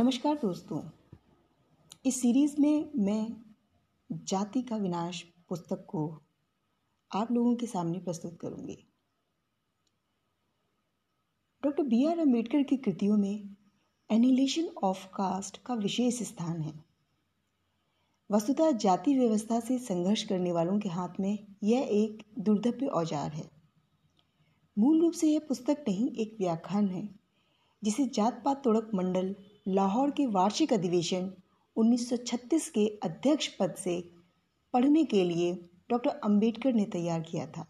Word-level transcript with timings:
नमस्कार 0.00 0.34
दोस्तों। 0.34 0.80
इस 2.06 2.20
सीरीज़ 2.20 2.54
में 2.60 2.90
मैं 2.96 3.36
जाति 4.10 4.62
का 4.62 4.76
विनाश 4.76 5.20
पुस्तक 5.48 5.84
को 5.88 6.04
आप 7.10 7.32
लोगों 7.32 7.54
के 7.56 7.66
सामने 7.66 7.98
प्रस्तुत 7.98 8.38
करूँगी। 8.40 8.76
डॉक्टर 11.62 11.82
बी 11.82 12.04
आर 12.06 12.18
अंबेडकर 12.18 12.62
की 12.62 12.76
कृतियों 12.76 13.16
में 13.16 13.56
एनिलेशन 14.10 14.70
ऑफ़ 14.84 15.04
कास्ट 15.06 15.62
का 15.62 15.74
विशेष 15.74 16.22
स्थान 16.22 16.60
है। 16.60 16.72
वस्तुतः 18.30 18.70
जाति 18.70 19.18
व्यवस्था 19.18 19.60
से 19.60 19.78
संघर्ष 19.78 20.22
करने 20.22 20.52
वालों 20.52 20.78
के 20.78 20.88
हाथ 20.88 21.20
में 21.20 21.46
यह 21.62 21.88
एक 21.92 22.24
दुर्दव्य 22.38 22.86
औज़ार 22.86 23.30
है। 23.30 23.48
मूल 24.78 25.00
रूप 25.00 25.12
से 25.12 25.32
यह 25.32 25.46
पुस्तक 25.48 25.84
नहीं, 25.88 26.10
एक 26.10 26.36
व्याख्यान 26.40 26.88
है, 26.88 27.08
जिसे 27.82 28.06
जात 28.06 28.42
पात 28.44 28.64
तोड़क 28.64 28.90
मंडल 28.94 29.34
लाहौर 29.74 30.10
के 30.10 30.26
वार्षिक 30.26 30.72
अधिवेशन 30.72 31.32
1936 31.76 32.68
के 32.68 32.98
अध्यक्ष 33.02 33.48
पद 33.48 33.74
से 33.74 34.10
पढ़ने 34.72 35.04
के 35.04 35.24
लिए 35.24 35.54
डॉक्टर 35.90 36.10
अंबेडकर 36.10 36.72
ने 36.72 36.84
तैयार 36.84 37.20
किया 37.20 37.46
था। 37.46 37.66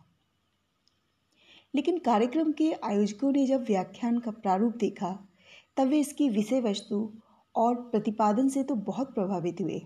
लेकिन 1.75 1.99
कार्यक्रम 1.99 2.53
के 2.53 2.73
आयोजकों 2.73 3.33
ने 3.33 3.47
जब 3.47 3.65
व्याख्यान 3.65 4.19
का 4.19 4.31
प्रारूप 4.31 4.77
देखा, 4.77 5.29
तब 5.77 5.87
वे 5.87 6.01
इसकी 6.01 6.29
विषय 6.29 6.61
वस्तु 6.61 7.13
और 7.57 7.75
प्रतिपादन 7.75 8.49
से 8.49 8.63
तो 8.63 8.75
बहुत 8.75 9.15
प्रभावित 9.15 9.61
हुए, 9.61 9.83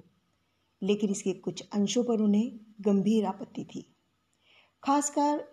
लेकिन 0.83 1.11
इसके 1.11 1.33
कुछ 1.33 1.69
अंशों 1.73 2.05
पर 2.05 2.21
उन्हें 2.21 2.61
गंभीर 2.81 3.25
आपत्ति 3.25 3.65
थी। 3.65 3.95
खासकर 4.83 5.45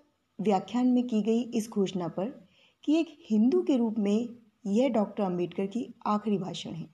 व्याख्यान 0.42 0.88
में 0.88 1.08
की 1.08 1.22
गई 1.22 1.42
इस 1.42 1.70
घोषणा 1.70 2.08
पर 2.08 2.48
कि 2.84 3.00
एक 3.00 3.18
हिंदू 3.30 3.62
के 3.62 3.78
रूप 3.78 3.96
में 3.98 4.30
यह 4.66 4.90
डॉक्टर 4.90 5.24
अंबेडकर 5.24 5.68
की 5.68 5.86
आखिरी 6.06 6.38
भाषण 6.38 6.74
है, 6.74 6.88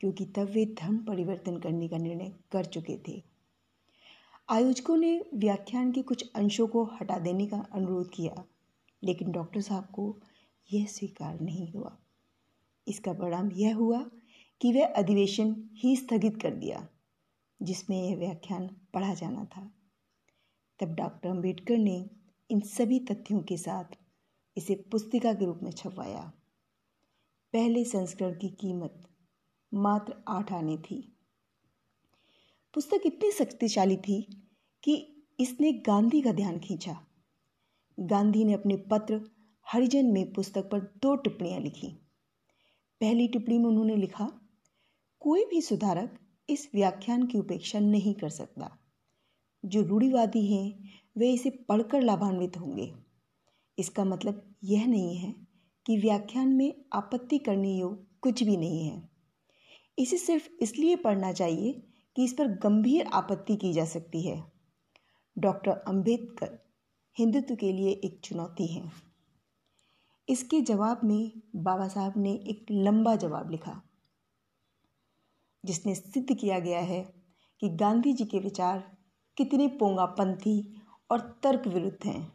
क्योंकि 0.00 0.24
तब 0.26 0.50
वे 0.50 0.64
धर्म 0.80 0.96
परिवर्तन 0.98 1.56
करने 1.56 1.88
का 1.88 1.96
निर्णय 1.96 2.32
कर 2.52 2.64
चुके 2.64 2.96
थे। 3.08 3.22
आयोजकों 4.48 4.96
ने 4.96 5.24
व्याख्यान 5.34 5.92
के 5.92 6.02
कुछ 6.02 6.30
अंशों 6.34 6.66
को 6.66 6.84
हटा 6.92 7.18
देने 7.18 7.46
का 7.46 7.66
अनुरोध 7.72 8.10
किया, 8.14 8.44
लेकिन 9.02 9.30
डॉक्टर 9.32 9.60
साहब 9.60 9.84
को 9.84 10.16
यह 10.70 10.86
स्वीकार 10.86 11.40
नहीं 11.40 11.70
हुआ। 11.72 11.96
इसका 12.86 13.12
परिणाम 13.12 13.50
यह 13.52 13.76
हुआ 13.76 14.00
कि 14.60 14.72
वह 14.72 14.86
अधिवेशन 14.86 15.54
ही 15.74 15.96
स्थगित 15.96 16.40
कर 16.42 16.54
दिया, 16.54 16.86
जिसमें 17.60 17.96
यह 18.02 18.16
व्याख्यान 18.16 18.68
पढ़ा 18.94 19.14
जाना 19.14 19.44
था। 19.44 19.70
तब 20.80 20.94
डॉक्टर 20.94 21.28
अंबेडकर 21.28 21.76
ने 21.76 22.04
इन 22.50 22.60
सभी 22.60 22.98
तथ्यों 23.00 23.40
के 23.42 23.56
साथ 23.56 23.96
इसे 24.56 24.74
पुस्तिका 24.92 25.32
के 25.34 25.44
रूप 25.44 25.60
में 25.62 25.70
छपवाया। 25.70 26.32
पहले 27.52 27.84
संस्करण 27.84 28.32
की 28.32 28.48
कीमत 28.48 29.08
मात्र 29.74 30.14
आठ 30.28 30.52
आने 30.52 30.76
थी। 30.76 31.16
पुस्तक 32.74 33.00
इतनी 33.06 33.30
शक्तिशाली 33.30 33.96
थी 33.96 34.46
कि 34.82 35.24
इसने 35.40 35.72
गांधी 35.72 36.20
का 36.20 36.32
ध्यान 36.32 36.58
खींचा। 36.58 37.06
गांधी 38.00 38.44
ने 38.44 38.52
अपने 38.52 38.76
पत्र 38.76 39.30
हरिजन 39.72 40.06
में 40.06 40.32
पुस्तक 40.32 40.70
पर 40.70 40.80
दो 40.80 41.16
टिप्पणियाँ 41.16 41.60
लिखी। 41.60 41.88
पहली 43.00 43.28
टिप्पणी 43.28 43.58
में 43.58 43.66
उन्होंने 43.66 43.96
लिखा, 43.96 44.40
कोई 45.20 45.44
भी 45.44 45.60
सुधारक 45.60 46.18
इस 46.48 46.70
व्याख्यान 46.74 47.26
की 47.26 47.38
उपेक्षा 47.38 47.78
नहीं 47.78 48.14
कर 48.14 48.28
सकता। 48.28 48.78
जो 49.64 49.82
रूढ़िवादी 49.82 50.54
हैं, 50.54 50.90
वे 51.16 51.32
इसे 51.32 51.50
पढ़कर 51.50 52.02
लाभान्वित 52.02 52.56
होंगे। 52.56 52.94
इसका 53.78 54.04
मतलब 54.04 54.54
यह 54.64 54.86
नहीं 54.86 55.16
है 55.16 55.51
कि 55.86 55.96
व्याख्यान 55.96 56.48
में 56.48 56.84
आपत्ति 56.92 57.38
करने 57.38 57.74
योग 57.74 58.06
कुछ 58.20 58.42
भी 58.42 58.56
नहीं 58.56 58.88
है। 58.88 59.10
इसे 59.98 60.18
सिर्फ़ 60.18 60.48
इसलिए 60.60 60.96
पढ़ना 60.96 61.32
चाहिए 61.32 61.72
कि 62.16 62.24
इस 62.24 62.32
पर 62.32 62.48
गंभीर 62.48 63.06
आपत्ति 63.06 63.56
की 63.56 63.72
जा 63.72 63.84
सकती 63.84 64.22
है। 64.22 64.52
डॉक्टर 65.38 65.70
अंबेडकर 65.70 66.58
हिंदुत्व 67.16 67.54
के 67.54 67.72
लिए 67.72 67.90
एक 67.90 68.20
चुनौती 68.24 68.66
है। 68.66 68.90
इसके 70.28 70.60
जवाब 70.60 71.00
में 71.04 71.42
बाबा 71.56 71.88
साहब 71.88 72.12
ने 72.16 72.32
एक 72.32 72.66
लंबा 72.70 73.14
जवाब 73.16 73.50
लिखा, 73.50 73.80
जिसने 75.64 75.94
सिद्ध 75.94 76.34
किया 76.34 76.58
गया 76.58 76.80
है 76.80 77.02
कि 77.62 77.68
गांधी 77.68 78.12
जी 78.12 78.24
के 78.24 78.38
विचार 78.38 78.84
कितने 79.36 79.68
पोंगापंथी 79.68 80.82
और 81.10 81.20
तर्क 81.42 81.66
विरुद्ध 81.66 82.06
हैं। 82.06 82.32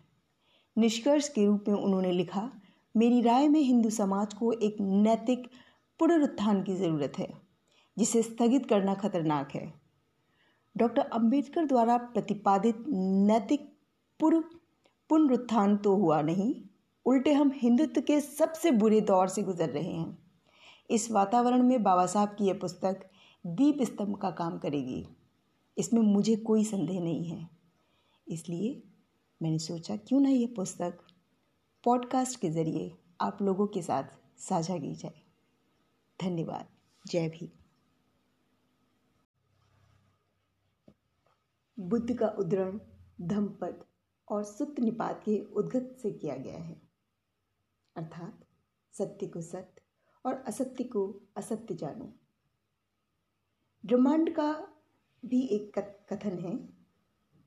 निष्कर्ष 0.78 1.30
के 1.30 1.46
रूप 1.46 1.66
में 1.68 1.76
उन्होंने 1.76 2.12
लिखा 2.12 2.52
मेरी 2.98 3.22
राय 3.22 3.48
में 3.48 3.60
हिंदू 3.60 3.90
समाज 3.90 4.34
को 4.34 4.52
एक 4.52 4.78
नैतिक 4.82 5.48
पुनरुत्थान 6.00 6.62
की 6.64 6.76
ज़रूरत 6.76 7.14
है, 7.20 7.28
जिसे 7.98 8.22
स्थगित 8.22 8.66
करना 8.66 8.94
खतरनाक 8.96 9.52
है। 9.56 9.74
डॉक्टर 10.76 11.02
अंबेडकर 11.02 11.66
द्वारा 11.66 11.98
प्रतिपादित 11.98 12.84
नैतिक 12.88 13.70
पूर्व 14.20 14.44
पुनरुत्थान 15.10 15.76
तो 15.78 15.96
हुआ 15.96 16.22
नहीं, 16.22 16.54
उल्टे 17.06 17.34
हम 17.34 17.52
हिंदुत्व 17.56 18.02
के 18.02 18.20
सबसे 18.22 18.72
बुरे 18.72 19.02
दौर 19.02 19.28
से 19.28 19.44
गुजर 19.44 19.70
रहे 19.70 19.92
हैं। 19.92 20.18
इस 20.90 21.10
वातावरण 21.12 21.64
में 21.64 21.84
बाबा 21.84 22.06
साहब 22.06 22.30
की 22.30 22.48
यह 22.48 22.58
पुस्तक 22.62 23.06
दीप 23.46 23.82
स्तंभ 23.82 24.18
का 24.18 24.32
काम 24.32 24.58
करेगी। 24.58 25.06
इसमें 25.78 26.02
मुझे 26.04 26.36
कोई 26.36 26.64
संदेह 26.64 27.00
नहीं 27.02 27.26
है। 27.26 27.48
इसलिए 28.28 28.82
मैंने 29.42 29.60
सोचा, 29.60 29.96
क्यों 29.98 30.20
ना 30.20 30.30
यह 30.30 30.54
पुस्तक 30.56 30.98
पॉडकास्ट 31.88 32.40
के 32.40 32.50
ज़रिए 32.50 32.98
आप 33.22 33.38
लोगों 33.42 33.68
के 33.68 33.82
साथ 33.82 34.04
साझा 34.38 34.78
की 34.78 34.96
जाए। 34.96 35.22
धन्यवाद। 36.22 36.68
जय 37.08 37.30
भी 37.30 37.54
बुद्ध 41.80 42.18
का 42.18 42.28
उद्धरण 42.28 42.80
धम्पद 43.22 43.86
और 44.30 44.44
सुत 44.44 44.80
निपात 44.80 45.22
के 45.26 45.44
उद्गत 45.44 45.98
से 46.02 46.12
किया 46.12 46.36
गया 46.36 46.58
है। 46.58 46.82
अर्थात, 47.96 48.46
सत्य 48.92 49.28
को 49.28 49.42
सत्य 49.42 49.82
और 50.26 50.34
असत्य 50.34 50.84
को 50.84 51.22
असत्य 51.38 51.76
जानो। 51.76 52.14
ब्रह्मांड 53.86 54.36
का 54.36 54.74
भी 55.26 55.42
एक 55.42 55.80
कथन 56.14 56.40
है, 56.40 56.70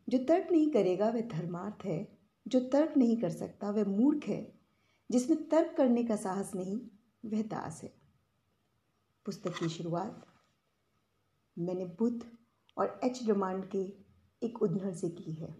जो 0.08 0.18
तर्क 0.18 0.52
नहीं 0.52 0.70
करेगा 0.70 1.10
वह 1.10 1.20
धर्मार्थ 1.20 1.84
है। 1.84 2.19
जो 2.50 2.60
तर्क 2.60 2.96
नहीं 2.96 3.16
कर 3.16 3.30
सकता, 3.30 3.70
वह 3.70 3.84
मूर्ख 3.84 4.24
है, 4.24 4.52
जिसमें 5.10 5.48
तर्क 5.48 5.76
करने 5.76 6.04
का 6.04 6.16
साहस 6.16 6.54
नहीं, 6.54 6.80
वह 7.26 7.42
दास 7.42 7.82
है। 7.82 7.92
पुस्तक 9.26 9.50
की 9.50 9.68
शुरुआत, 9.68 10.26
मैंने 11.58 11.84
बुद्ध 11.84 12.22
और 12.76 13.00
एच 13.04 13.24
ब्रह्मांड 13.24 13.64
के 13.70 13.78
एक 14.42 14.62
उदाहरण 14.62 14.94
से 14.94 15.08
की 15.08 15.32
है। 15.32 15.56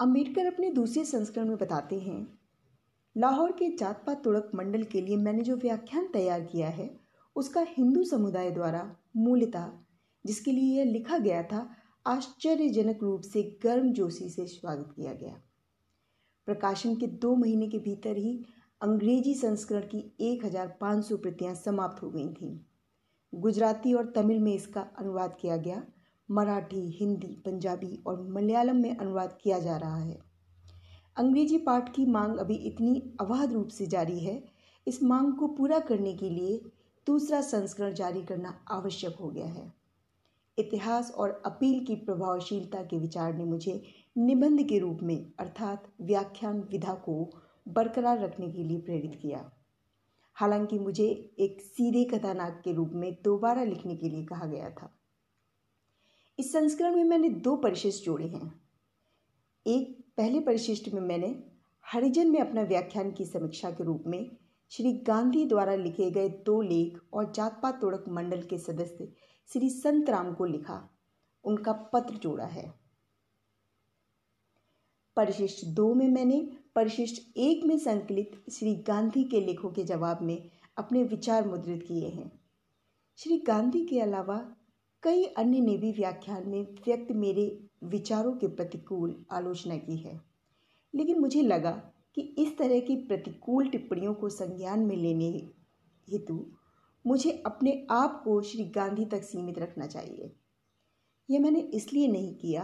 अंबेडकर 0.00 0.46
अपने 0.46 0.70
दूसरे 0.70 1.04
संस्करण 1.04 1.48
में 1.48 1.56
बताते 1.56 1.98
हैं, 2.00 2.38
लाहौर 3.16 3.52
के 3.52 3.76
जातपा 3.76 4.14
तुड़क 4.14 4.50
मंडल 4.54 4.84
के 4.84 5.00
लिए 5.00 5.16
मैंने 5.16 5.42
जो 5.42 5.56
व्याख्यान 5.56 6.08
तैयार 6.08 6.44
किया 6.44 6.68
है, 6.68 7.00
उसका 7.36 7.66
हिंदू 7.68 8.04
समुदाय 8.04 8.50
द्वारा 8.50 8.96
मूलतः, 9.16 9.72
जिसके 10.26 10.52
लिए 10.52 10.78
यह 10.78 10.84
लिखा 10.84 11.18
गया 11.18 11.42
था 11.42 11.76
आश्चर्यजनक 12.10 12.98
रूप 13.02 13.20
से 13.20 13.58
गर्म 13.62 13.92
जोशी 13.92 14.30
से 14.30 14.46
स्वागत 14.46 14.92
किया 14.96 15.12
गया। 15.12 15.40
प्रकाशन 16.46 16.96
के 16.96 17.06
दो 17.06 17.36
महीने 17.36 17.68
के 17.68 17.78
भीतर 17.78 18.16
ही 18.16 18.44
अंग्रेज़ी 18.82 19.34
संस्करण 19.34 19.80
की 19.80 20.16
1500 20.20 21.16
प्रतियाँ 21.16 21.54
समाप्त 21.54 22.02
हो 22.02 22.10
गई 22.10 22.28
थीं। 22.28 22.60
गुजराती 23.34 23.94
और 23.94 24.12
तमिल 24.16 24.38
में 24.38 24.54
इसका 24.54 24.80
अनुवाद 24.80 25.36
किया 25.40 25.56
गया। 25.56 25.86
मराठी, 26.30 26.90
हिंदी, 26.90 27.42
पंजाबी 27.46 28.02
और 28.06 28.28
मलयालम 28.28 28.76
में 28.76 28.96
अनुवाद 28.96 29.38
किया 29.42 29.58
जा 29.58 29.76
रहा 29.76 29.96
है। 29.96 30.18
अंग्रेज़ी 31.16 31.58
पाठ 31.58 31.94
की 31.94 32.06
मांग 32.06 32.36
अभी 32.36 32.54
इतनी 32.54 33.16
अवाध 33.20 33.52
रूप 33.52 33.68
से 33.68 33.86
जारी 33.86 34.20
है, 34.20 34.44
इस 34.86 35.02
मांग 35.02 35.34
को 35.34 35.48
पूरा 35.48 35.78
करने 35.78 36.14
के 36.14 36.30
लिए 36.30 36.62
दूसरा 37.06 37.40
संस्करण 37.40 37.94
जारी 37.94 38.22
करना 38.22 38.64
आवश्यक 38.70 39.16
हो 39.16 39.28
गया 39.28 39.46
है। 39.46 39.79
इतिहास 40.60 41.10
और 41.10 41.42
अपील 41.46 41.84
की 41.84 41.94
प्रभावशीलता 41.94 42.82
के 42.82 42.98
विचार 42.98 43.34
ने 43.34 43.44
मुझे 43.44 43.82
निबंध 44.18 44.62
के 44.62 44.78
रूप 44.78 44.98
में, 45.02 45.32
अर्थात 45.38 45.92
व्याख्यान 46.00 46.60
विधा 46.60 46.94
को 46.94 47.30
बरकरार 47.68 48.18
रखने 48.18 48.48
के 48.48 48.64
लिए 48.64 48.80
प्रेरित 48.80 49.18
किया। 49.22 49.52
हालाँकि 50.34 50.78
मुझे 50.78 51.34
एक 51.38 51.60
सीधे 51.60 52.04
कथानाक 52.04 52.62
के 52.64 52.72
रूप 52.72 52.90
में 52.94 53.16
दोबारा 53.24 53.64
लिखने 53.64 53.96
के 53.96 54.08
लिए 54.08 54.24
कहा 54.24 54.46
गया 54.46 54.70
था। 54.70 54.94
इस 56.38 56.52
संस्करण 56.52 56.96
में 56.96 57.04
मैंने 57.04 57.28
दो 57.28 57.56
परिशिष्ट 57.56 58.04
जोड़े 58.04 58.26
हैं। 58.26 58.60
एक, 59.66 60.04
पहले 60.16 60.40
परिशिष्ट 60.40 60.88
में 60.88 61.00
मैंने 61.00 61.44
हरिजन 61.86 62.30
में 62.30 62.40
अपना 62.40 62.62
व्याख्यान 62.62 63.10
की 63.12 63.24
समीक्षा 63.24 63.70
के 63.70 63.84
रूप 63.84 64.04
में 64.06 64.36
श्री 64.70 64.92
गांधी 64.92 65.44
द्वारा 65.44 65.74
लिखे 65.74 66.10
गए 66.10 66.28
दो 66.28 66.62
लेख 66.62 66.98
और 67.12 67.32
जात 67.32 67.60
पात 67.62 67.80
तोड़क 67.80 68.04
मंडल 68.08 68.42
के 68.42 68.58
सदस्य 68.58 69.12
श्री 69.52 69.70
संत 69.70 70.10
राम 70.10 70.34
को 70.34 70.44
लिखा। 70.44 70.90
उनका 71.44 71.72
पत्र 71.72 72.14
जोड़ा 72.14 72.44
है। 72.44 72.74
परिशिष्ट 75.16 75.66
दो 75.66 75.94
में 75.94 76.08
मैंने, 76.08 76.50
परिशिष्ट 76.74 77.36
एक 77.36 77.64
में 77.64 77.78
संकलित 77.78 78.44
श्री 78.52 78.74
गांधी 78.74 79.24
के 79.24 79.40
लेखों 79.40 79.70
के 79.70 79.84
जवाब 79.84 80.22
में 80.22 80.50
अपने 80.76 81.02
विचार 81.02 81.48
मुद्रित 81.48 81.84
किए 81.88 82.08
हैं। 82.08 82.40
श्री 83.16 83.38
गांधी 83.38 83.84
के 83.84 84.00
अलावा 84.00 84.56
कई 85.02 85.24
अन्य 85.24 85.60
ने 85.60 85.76
भी 85.76 85.92
व्याख्यान 85.92 86.48
में 86.48 86.62
व्यक्त 86.62 87.12
मेरे 87.12 87.66
विचारों 87.84 88.32
के 88.32 88.48
प्रतिकूल 88.48 89.26
आलोचना 89.30 89.76
की 89.76 89.96
है। 89.96 90.20
लेकिन 90.94 91.18
मुझे 91.18 91.42
लगा 91.42 91.92
कि 92.14 92.20
इस 92.20 92.58
तरह 92.58 92.80
की 92.80 92.96
प्रतिकूल 92.96 93.68
टिप्पणियों 93.68 94.14
को 94.14 94.28
संज्ञान 94.28 94.80
में 94.80 94.96
लेने 94.96 95.50
हेतु 96.08 96.52
मुझे 97.04 97.30
अपने 97.46 97.86
आप 97.90 98.20
को 98.24 98.40
श्री 98.42 98.64
गांधी 98.66 99.04
तक 99.04 99.22
सीमित 99.22 99.58
रखना 99.58 99.86
चाहिए। 99.86 100.32
यह 101.28 101.40
मैंने 101.40 101.60
इसलिए 101.74 102.08
नहीं 102.08 102.34
किया 102.34 102.62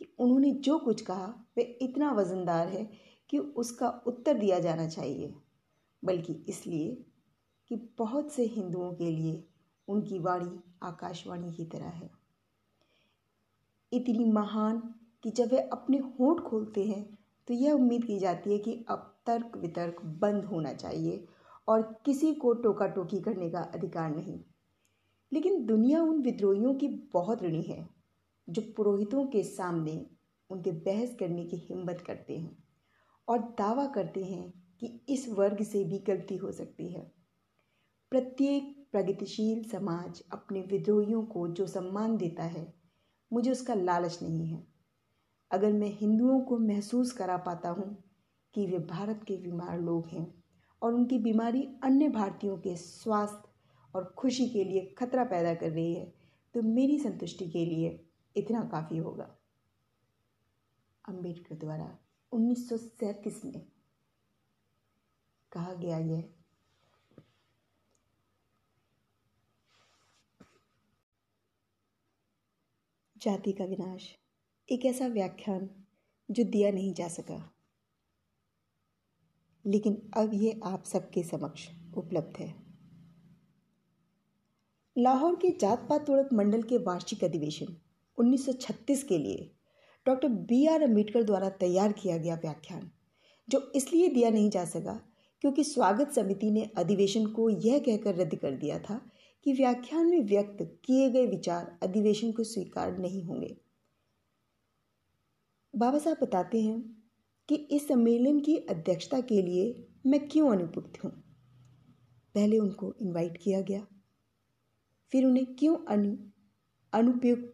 कि 0.00 0.06
उन्होंने 0.18 0.50
जो 0.50 0.78
कुछ 0.78 1.00
कहा, 1.00 1.26
वह 1.58 1.76
इतना 1.82 2.12
वज़नदार 2.12 2.68
है 2.68 2.84
कि 3.30 3.38
उसका 3.38 3.88
उत्तर 4.06 4.38
दिया 4.38 4.58
जाना 4.58 4.88
चाहिए, 4.88 5.34
बल्कि 6.02 6.32
इसलिए 6.48 6.94
कि 7.70 7.76
बहुत 7.98 8.32
से 8.32 8.44
हिंदुओं 8.46 8.92
के 8.92 9.10
लिए 9.10 9.42
उनकी 9.88 10.18
वाणी 10.18 10.58
आकाशवाणी 10.82 11.52
की 11.52 11.64
तरह 11.64 11.88
है। 11.88 12.10
इतनी 13.92 14.24
महान 14.24 14.78
कि 15.24 15.30
जब 15.30 15.52
वे 15.52 15.58
अपने 15.72 15.98
होंठ 15.98 16.40
खोलते 16.40 16.84
हैं 16.84 17.02
तो 17.48 17.54
यह 17.54 17.72
उम्मीद 17.72 18.04
की 18.04 18.18
जाती 18.18 18.52
है 18.52 18.58
कि 18.58 18.84
अब 18.88 19.10
तर्क 19.26 19.56
वितर्क 19.56 20.00
बंद 20.20 20.44
होना 20.44 20.72
चाहिए 20.72 21.24
और 21.68 22.02
किसी 22.04 22.34
को 22.34 22.52
टोका 22.52 22.86
टोकी 22.86 23.20
करने 23.20 23.50
का 23.50 23.58
अधिकार 23.58 24.16
नहीं। 24.16 24.40
लेकिन 25.32 25.66
दुनिया 25.66 26.02
उन 26.02 26.22
विद्रोहियों 26.22 26.74
की 26.74 26.88
बहुत 26.88 27.42
ऋणी 27.42 27.62
है, 27.62 27.88
जो 28.48 28.62
पुरोहितों 28.76 29.26
के 29.26 29.42
सामने 29.42 30.06
उनके 30.50 30.72
बहस 30.72 31.14
करने 31.14 31.44
की 31.44 31.56
हिम्मत 31.56 32.04
करते 32.06 32.38
हैं 32.38 32.64
और 33.28 33.38
दावा 33.38 33.86
करते 33.86 34.24
हैं 34.24 34.64
कि 34.80 35.00
इस 35.08 35.28
वर्ग 35.28 35.62
से 35.62 35.84
भी 35.84 35.98
गलती 35.98 36.36
हो 36.36 36.52
सकती 36.52 36.92
है। 36.92 37.12
प्रत्येक 38.10 38.86
प्रगतिशील 38.92 39.64
समाज 39.64 40.22
अपने 40.32 40.60
विद्रोहियों 40.62 41.22
को 41.22 41.48
जो 41.48 41.66
सम्मान 41.66 42.16
देता 42.16 42.42
है, 42.42 42.74
मुझे 43.32 43.50
उसका 43.50 43.74
लालच 43.74 44.22
नहीं 44.22 44.46
है। 44.46 44.66
अगर 45.50 45.72
मैं 45.72 45.88
हिंदुओं 45.88 46.40
को 46.40 46.58
महसूस 46.58 47.12
करा 47.12 47.36
पाता 47.36 47.68
हूँ 47.68 48.04
कि 48.54 48.66
वे 48.66 48.78
भारत 48.78 49.24
के 49.28 49.36
बीमार 49.36 49.80
लोग 49.80 50.06
हैं 50.06 50.43
और 50.84 50.94
उनकी 50.94 51.18
बीमारी 51.18 51.62
अन्य 51.82 52.08
भारतीयों 52.08 52.56
के 52.58 52.76
स्वास्थ्य 52.76 53.48
और 53.94 54.04
खुशी 54.18 54.48
के 54.48 54.64
लिए 54.64 54.94
खतरा 54.98 55.24
पैदा 55.24 55.54
कर 55.54 55.70
रही 55.70 55.94
है 55.94 56.12
तो 56.54 56.62
मेरी 56.62 56.98
संतुष्टि 56.98 57.46
के 57.50 57.64
लिए 57.66 58.04
इतना 58.36 58.64
काफ़ी 58.64 58.96
होगा। 58.98 59.24
अंबेडकर 61.04 61.54
द्वारा 61.54 61.98
उन्नीस 62.32 63.40
में 63.44 63.66
कहा 65.52 65.74
गया 65.74 65.98
यह, 65.98 66.22
जाति 73.16 73.52
का 73.52 73.64
विनाश, 73.64 74.08
एक 74.68 74.84
ऐसा 74.86 75.06
व्याख्यान 75.06 75.68
जो 76.30 76.44
दिया 76.44 76.70
नहीं 76.70 76.94
जा 76.94 77.08
सका। 77.08 77.53
लेकिन 79.64 79.96
अब 80.16 80.30
ये 80.34 80.60
आप 80.64 80.84
सबके 80.84 81.22
समक्ष 81.22 81.68
उपलब्ध 81.96 82.38
है। 82.38 82.54
लाहौर 84.96 85.34
के 85.34 85.50
जात 85.50 85.86
पात 85.88 86.06
तोड़क 86.06 86.28
मंडल 86.32 86.62
के 86.62 86.78
वार्षिक 86.78 87.24
अधिवेशन 87.24 87.76
1936 88.18 89.02
के 89.02 89.18
लिए 89.18 89.50
डॉक्टर 90.06 90.28
बी 90.28 90.66
आर 90.66 90.82
अंबेडकर 90.82 91.22
द्वारा 91.22 91.48
तैयार 91.50 91.92
किया 91.92 92.16
गया 92.16 92.34
व्याख्यान, 92.34 92.90
जो 93.48 93.72
इसलिए 93.74 94.08
दिया 94.08 94.30
नहीं 94.30 94.50
जा 94.50 94.64
सका 94.64 95.00
क्योंकि 95.40 95.64
स्वागत 95.64 96.10
समिति 96.10 96.50
ने 96.50 96.70
अधिवेशन 96.76 97.26
को 97.26 97.48
यह 97.50 97.78
कहकर 97.78 98.14
रद्द 98.14 98.34
कर 98.34 98.56
दिया 98.56 98.78
था 98.78 99.00
कि 99.46 99.52
व्याख्यान 99.52 100.06
में 100.06 100.24
व्यक्त 100.24 100.62
किए 100.84 101.10
गए 101.10 101.26
विचार 101.26 101.78
अधिवेशन 101.82 102.32
को 102.32 102.44
स्वीकार 102.44 102.98
नहीं 102.98 103.22
होंगे। 103.24 103.56
बाबा 105.74 105.98
साहब 105.98 106.16
बताते 106.22 106.60
हैं 106.62 107.03
कि 107.48 107.54
इस 107.54 107.88
सम्मेलन 107.88 108.40
की 108.40 108.56
अध्यक्षता 108.56 109.20
के 109.20 109.42
लिए 109.42 109.88
मैं 110.06 110.28
क्यों 110.28 110.52
अनुपयुक्त 110.52 111.04
हूँ? 111.04 111.24
पहले 112.34 112.58
उनको 112.58 112.94
इनवाइट 113.02 113.38
किया 113.42 113.60
गया। 113.60 113.86
फिर 115.12 115.24
उन्हें 115.24 115.54
क्यों 115.54 115.76
अनु, 115.88 116.16
अनुपयुक्त 116.92 117.52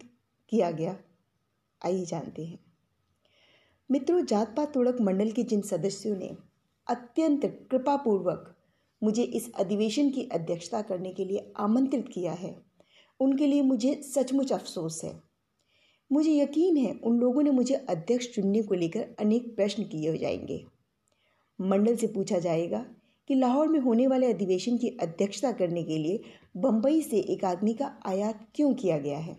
किया 0.49 0.71
गया? 0.71 0.99
आइए 1.85 2.05
जानते 2.05 2.45
हैं। 2.45 2.59
मित्रों 3.91 4.25
जात 4.25 4.55
पात 4.57 4.75
तोड़क 4.75 5.01
मंडल 5.01 5.33
के 5.33 5.43
जिन 5.43 5.61
सदस्यों 5.61 6.17
ने 6.17 6.37
अत्यंत 6.87 7.69
कृपापूर्वक 7.71 8.57
मुझे 9.03 9.23
इस 9.23 9.53
अधिवेशन 9.53 10.11
की 10.11 10.23
अध्यक्षता 10.23 10.83
करने 10.83 11.13
के 11.13 11.25
लिए 11.25 11.53
आमंत्रित 11.57 12.09
किया 12.09 12.33
है, 12.33 12.63
उनके 13.21 13.47
लिए 13.47 13.63
मुझे 13.63 14.03
सचमुच 14.03 14.53
अफसोस 14.53 15.05
है। 15.05 15.30
मुझे 16.13 16.33
यकीन 16.33 16.77
है, 16.77 16.93
उन 16.93 17.19
लोगों 17.19 17.43
ने 17.43 17.51
मुझे 17.51 17.75
अध्यक्ष 17.75 18.35
चुनने 18.35 18.63
को 18.63 18.75
लेकर 18.75 19.09
अनेक 19.19 19.57
प्रश्न 19.57 19.83
किए 19.83 20.11
हो 20.11 20.17
जाएँगे। 20.17 20.67
मंडल 21.61 21.97
से 21.97 22.07
पूछा 22.07 22.39
जाएगा 22.39 22.87
कि 23.29 23.35
लाहौर 23.35 23.69
में 23.69 23.81
होने 23.81 24.07
वाले 24.07 24.33
अधिवेशन 24.33 24.77
की 24.77 24.89
अध्यक्षता 24.89 25.53
करने 25.53 25.83
के 25.83 25.99
लिए 25.99 26.21
बम्बई 26.57 27.03
से 27.03 27.19
एक 27.19 27.45
आदमी 27.45 27.75
का 27.75 28.01
आयात 28.07 28.49
क्यों 28.55 28.75
किया 28.75 28.99
गया 28.99 29.19
है? 29.19 29.37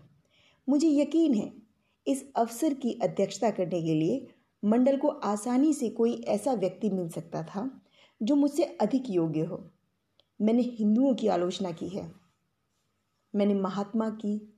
मुझे 0.68 0.88
यकीन 0.88 1.34
है, 1.34 1.52
इस 2.06 2.32
अवसर 2.36 2.74
की 2.74 2.98
अध्यक्षता 3.02 3.50
करने 3.50 3.82
के 3.82 3.94
लिए 3.94 4.26
मंडल 4.64 4.96
को 4.96 5.08
आसानी 5.08 5.74
से 5.74 5.88
कोई 5.88 6.14
ऐसा 6.14 6.52
व्यक्ति 6.52 6.90
मिल 6.90 7.08
सकता 7.08 7.42
था 7.42 7.82
जो 8.22 8.36
मुझसे 8.36 8.62
अधिक 8.62 9.10
योग्य 9.10 9.40
हो। 9.40 9.70
मैंने 10.40 10.62
हिंदुओं 10.62 11.14
की 11.14 11.28
आलोचना 11.28 11.70
की 11.70 11.88
है। 11.88 12.12
मैंने 13.34 13.54
महात्मा 13.54 14.10
की 14.10 14.51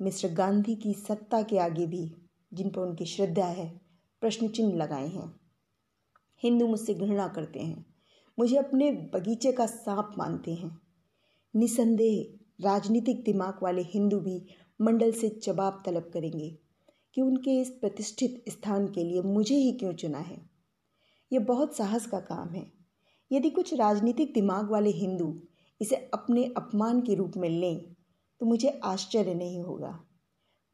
मिस्टर 0.00 0.32
गांधी 0.32 0.76
की 0.76 0.94
सत्ता 0.94 1.42
के 1.42 1.58
आगे 1.58 1.86
भी, 1.86 2.14
जिन 2.54 2.70
पर 2.70 2.80
उनकी 2.80 3.04
श्रद्धा 3.04 3.46
है, 3.46 3.80
प्रश्न 4.20 4.48
चिन्ह 4.48 4.76
लगाए 4.76 5.08
हैं। 5.08 5.40
हिंदू 6.42 6.66
मुझसे 6.66 6.94
घृणा 6.94 7.28
करते 7.28 7.60
हैं। 7.60 7.86
मुझे 8.38 8.56
अपने 8.56 8.92
बगीचे 8.92 9.52
का 9.52 9.66
सांप 9.66 10.14
मानते 10.18 10.54
हैं। 10.54 10.80
निसंदेह, 11.56 12.44
राजनीतिक 12.60 13.24
दिमाग 13.24 13.58
वाले 13.62 13.82
हिंदू 13.82 14.20
भी 14.20 14.46
मंडल 14.80 15.12
से 15.12 15.40
जवाब 15.42 15.82
तलब 15.86 16.10
करेंगे 16.14 16.58
कि 17.14 17.20
उनके 17.20 17.60
इस 17.60 17.70
प्रतिष्ठित 17.70 18.44
स्थान 18.48 18.86
के 18.86 19.04
लिए 19.04 19.22
मुझे 19.22 19.56
ही 19.56 19.72
क्यों 19.72 19.92
चुना 19.92 20.18
है। 20.18 20.50
यह 21.32 21.40
बहुत 21.40 21.76
साहस 21.76 22.06
का 22.06 22.20
काम 22.20 22.48
है। 22.48 22.72
यदि 23.32 23.50
कुछ 23.50 23.74
राजनीतिक 23.74 24.32
दिमाग 24.32 24.70
वाले 24.70 24.90
हिंदू 24.90 25.40
इसे 25.80 25.96
अपने 25.96 26.44
अपमान 26.56 27.00
के 27.00 27.14
रूप 27.14 27.32
में 27.36 27.48
लें 27.48 27.93
तो 28.40 28.46
मुझे 28.46 28.80
आश्चर्य 28.84 29.34
नहीं 29.34 29.60
होगा। 29.60 30.04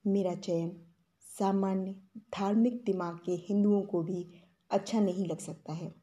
मेरा 0.06 0.34
चयन 0.34 0.82
सामान्य, 1.20 1.92
धार्मिक 2.18 2.84
दिमाग 2.84 3.18
के 3.26 3.32
हिंदुओं 3.32 3.82
को 3.82 4.02
भी 4.02 4.30
अच्छा 4.70 5.00
नहीं 5.00 5.26
लग 5.26 5.38
सकता 5.38 5.72
है। 5.72 5.94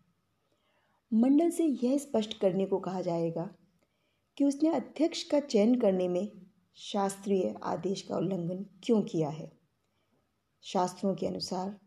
मंडल 1.13 1.49
से 1.49 1.65
यह 1.65 1.97
स्पष्ट 1.97 2.39
करने 2.39 2.65
को 2.65 2.79
कहा 2.79 3.01
जाएगा 3.01 3.49
कि 4.37 4.43
उसने 4.43 4.69
अध्यक्ष 4.69 5.23
का 5.23 5.39
चयन 5.39 5.79
करने 5.79 6.07
में 6.07 6.41
शास्त्रीय 6.75 7.55
आदेश 7.63 8.01
का 8.01 8.17
उल्लंघन 8.17 8.65
क्यों 8.83 9.01
किया 9.01 9.29
है। 9.29 9.51
शास्त्रों 10.61 11.15
के 11.15 11.27
अनुसार 11.27 11.79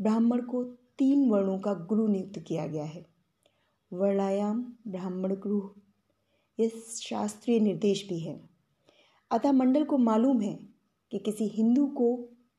ब्राह्मण 0.00 0.42
को 0.42 0.64
तीन 0.98 1.30
वर्णों 1.30 1.58
का 1.58 1.74
गुरु 1.74 2.08
नियुक्त 2.08 2.38
किया 2.38 2.66
गया 2.66 2.84
है। 2.84 3.06
वर्णायाम, 3.92 4.76
ब्राह्मण 4.88 5.36
गुरु 5.36 5.70
ये 6.60 6.68
शास्त्रीय 7.00 7.60
निर्देश 7.60 8.08
भी 8.08 8.18
हैं। 8.20 8.53
अतः 9.34 9.52
मंडल 9.52 9.84
को 9.84 9.98
मालूम 9.98 10.40
है 10.40 10.58
कि 11.12 11.18
किसी 11.18 11.48
हिंदू 11.48 11.86
को 11.86 12.16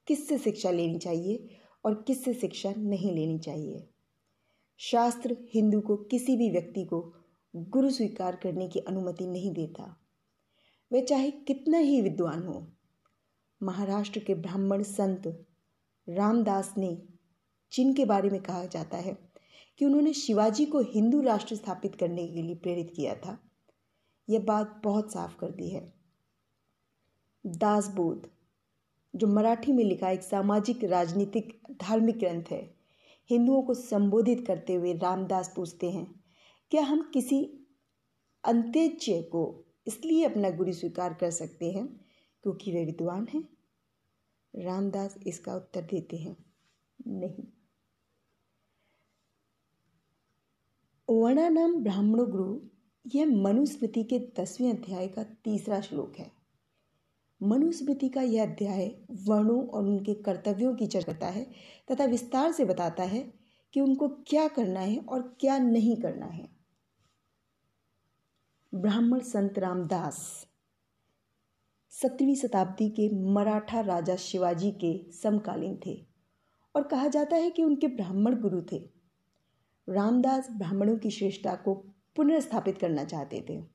किससे 0.08 0.38
शिक्षा 0.38 0.72
लेनी 0.72 0.98
चाहिए 1.00 1.58
और 1.86 2.04
किससे 2.08 2.34
शिक्षा 2.34 2.74
नहीं 2.78 3.14
लेनी 3.16 3.40
चाहिए। 3.40 3.88
शास्त्र 4.78 5.38
हिंदू 5.54 5.82
को 5.82 5.96
किसी 5.96 6.38
भी 6.38 6.50
व्यक्ति 6.50 6.86
को 6.86 7.14
गुरु 7.56 7.90
स्वीकार 7.90 8.36
करने 8.36 8.68
की 8.68 8.80
अनुमति 8.80 9.28
नहीं 9.28 9.54
देता। 9.54 10.06
वह 10.94 11.04
चाहे 11.04 11.32
कितना 11.32 11.78
ही 11.78 12.02
विद्वान 12.02 12.44
हो, 12.44 12.68
महाराष्ट्र 13.64 14.20
के 14.20 14.36
ब्राह्मण 14.36 14.84
संत 14.84 15.48
रामदास 16.10 16.74
ने, 16.78 17.02
जिनके 17.74 18.06
बारे 18.06 18.30
में 18.30 18.42
कहा 18.44 18.66
जाता 18.66 18.98
है 18.98 19.18
कि 19.80 19.86
उन्होंने 19.86 20.14
शिवाजी 20.14 20.66
को 20.66 20.80
हिंदू 20.80 21.22
राष्ट्र 21.22 21.56
स्थापित 21.56 21.96
करने 21.96 22.28
के 22.28 22.42
लिए 22.42 22.56
प्रेरित 22.56 22.94
किया 22.96 23.16
था, 23.16 23.40
यह 24.30 24.40
बात 24.40 24.82
बहुत 24.84 25.14
साफ़ 25.14 25.38
कर 25.38 25.52
दी 25.52 25.70
है। 25.70 25.95
दासबोध, 27.46 28.28
जो 29.14 29.28
मराठी 29.28 29.72
में 29.72 29.84
लिखा 29.84 30.10
एक 30.10 30.22
सामाजिक, 30.22 30.84
राजनीतिक, 30.84 31.60
धार्मिक 31.72 32.18
ग्रंथ 32.20 32.52
है। 32.52 32.64
हिंदुओं 33.30 33.62
को 33.64 33.74
संबोधित 33.74 34.46
करते 34.48 34.74
हुए 34.74 34.94
रामदास 34.94 35.52
पूछते 35.56 35.90
हैं, 35.92 36.24
क्या 36.72 36.84
हम 36.84 37.10
किसी 37.14 37.44
अंत्यज्य 38.44 39.22
को 39.22 39.66
इसलिए 39.88 40.24
अपना 40.26 40.50
गुरु 40.50 40.74
स्वीकार 40.74 41.14
कर 41.14 41.32
सकते 41.32 41.72
हैं 41.72 41.88
क्योंकि 42.44 42.72
वे 42.72 42.86
विद्वान 42.86 43.28
हैं? 43.34 43.44
रामदास 44.54 45.18
इसका 45.28 45.56
उत्तर 45.56 45.82
देते 45.82 46.18
हैं, 46.18 46.36
नहीं। 47.00 47.44
वर्णानाम 51.10 51.76
ब्राह्मणो 51.76 52.26
गुरु, 52.26 52.60
यह 53.06 53.26
मनुस्मृति 53.26 54.04
के 54.04 54.20
दसवें 54.40 54.70
अध्याय 54.72 55.08
का 55.08 55.24
तीसरा 55.24 55.82
श्लोक 55.82 56.16
है। 56.20 56.35
मनुस्मृति 57.42 58.10
का 58.10 58.22
यह 58.22 58.44
अध्याय 58.44 58.88
वर्णों 59.28 59.68
और 59.68 59.84
उनके 59.84 60.14
कर्तव्यों 60.14 60.76
की 60.76 60.88
चर्चा 60.88 61.12
करता 61.12 61.28
है 61.28 61.46
तथा 61.92 62.06
विस्तार 62.06 62.52
से 62.52 62.66
बताता 62.66 63.04
है 63.04 63.34
कि 63.74 63.82
उनको 63.82 64.08
क्या 64.28 64.48
करना 64.48 64.80
है 64.80 64.98
और 65.00 65.22
क्या 65.40 65.58
नहीं 65.58 65.96
करना 65.98 66.26
है। 66.26 66.48
ब्राह्मण 68.74 69.20
संत 69.20 69.60
रामदास, 69.60 70.48
सत्रहवीं 71.92 72.36
शताब्दी 72.36 72.90
के 72.90 73.10
मराठा 73.34 73.82
राजा 73.82 74.16
शिवाजी 74.16 74.72
के 74.72 75.12
समकालीन 75.12 75.80
थे 75.86 75.96
और 76.76 76.84
कहा 76.84 77.08
जाता 77.08 77.36
है 77.36 77.50
कि 77.50 77.64
उनके 77.64 77.88
ब्राह्मण 77.88 78.36
गुरु 78.36 78.62
थे। 78.62 78.78
रामदास 79.88 80.48
ब्राह्मणों 80.52 80.98
की 80.98 81.10
श्रेष्ठता 81.10 81.56
को 81.56 81.74
पुनर्स्थापित 82.16 82.78
करना 82.78 83.04
चाहते 83.04 83.46
थे। 83.50 83.75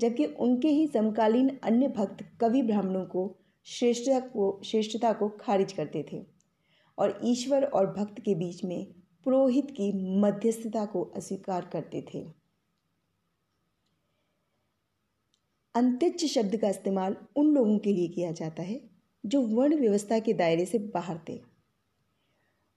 जबकि 0.00 0.24
उनके 0.24 0.68
ही 0.68 0.86
समकालीन 0.86 1.48
अन्य 1.62 1.88
भक्त 1.88 2.24
कवि 2.40 2.62
ब्राह्मणों 2.62 3.04
को 3.04 3.36
श्रेष्ठता 3.66 4.20
को 4.20 4.60
श्रेष्ठता 4.64 5.12
को 5.12 5.28
खारिज 5.40 5.72
करते 5.72 6.04
थे 6.12 6.22
और 6.98 7.18
ईश्वर 7.24 7.64
और 7.64 7.86
भक्त 7.86 8.20
के 8.20 8.34
बीच 8.34 8.64
में 8.64 8.86
पुरोहित 9.24 9.70
की 9.70 9.92
मध्यस्थता 10.20 10.84
को 10.84 11.02
अस्वीकार 11.16 11.68
करते 11.72 12.04
थे। 12.14 12.20
अंत्यज 15.74 16.24
शब्द 16.24 16.56
का 16.56 16.68
इस्तेमाल 16.68 17.16
उन 17.36 17.54
लोगों 17.54 17.78
के 17.78 17.92
लिए 17.92 18.08
किया 18.08 18.32
जाता 18.32 18.62
है 18.62 18.80
जो 19.24 19.42
वर्ण 19.42 19.78
व्यवस्था 19.80 20.18
के 20.18 20.32
दायरे 20.32 20.64
से 20.66 20.78
बाहर 20.94 21.20
थे। 21.28 21.40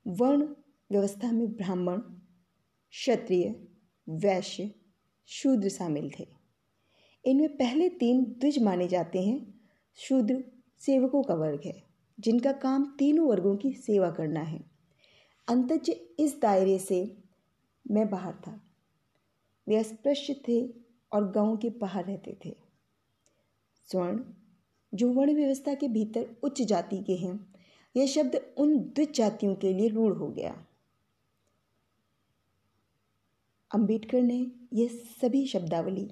वर्ण 0.06 0.48
व्यवस्था 0.92 1.32
में 1.32 1.48
ब्राह्मण, 1.54 2.00
क्षत्रिय, 2.94 3.56
वैश्य, 4.08 4.72
शूद्र 5.30 5.70
शामिल 5.70 6.12
थे। 6.20 6.43
इनमें 7.26 7.58
पहले 7.58 7.90
तीन 7.90 8.24
द्विज 8.24 8.60
माने 8.60 8.88
जाते 8.88 9.22
हैं। 9.22 9.62
शूद्र, 9.96 10.44
सेवकों 10.80 11.24
का 11.24 11.34
वर्ग 11.34 11.62
है, 11.66 11.84
जिनका 12.20 12.52
काम 12.52 12.96
तीनों 13.00 13.28
वर्गों 13.28 13.58
की 13.58 13.74
सेवा 13.74 14.12
करना 14.12 14.40
है। 14.40 14.64
अंतज 15.48 15.90
इस 16.20 16.42
दायरे 16.42 16.80
से, 16.80 17.18
मैं 17.92 18.10
बाहर 18.10 18.34
था। 18.34 18.62
वे 19.68 19.76
अस्पृश्य 19.76 20.42
थे 20.48 20.74
और 21.12 21.32
गाँव 21.32 21.58
के 21.58 21.70
बाहर 21.70 22.06
रहते 22.06 22.38
थे। 22.46 22.56
स्वर्ण, 23.92 24.24
जो 24.94 25.14
वर्ण 25.14 25.36
व्यवस्था 25.36 25.74
के 25.74 25.88
भीतर 25.88 26.36
उच्च 26.44 26.62
जाति 26.62 27.04
के 27.04 27.14
हैं, 27.14 27.54
यह 27.98 28.08
शब्द 28.08 28.54
उन 28.58 28.78
द्विज 28.78 29.14
जातियों 29.14 29.56
के 29.56 29.74
लिए 29.74 29.88
रूढ़ 29.88 30.14
हो 30.14 30.28
गया। 30.28 30.66
अंबेडकर 33.74 34.22
ने 34.22 34.52
यह 34.74 34.88
सभी 35.22 35.48
शब्दावली 35.48 36.12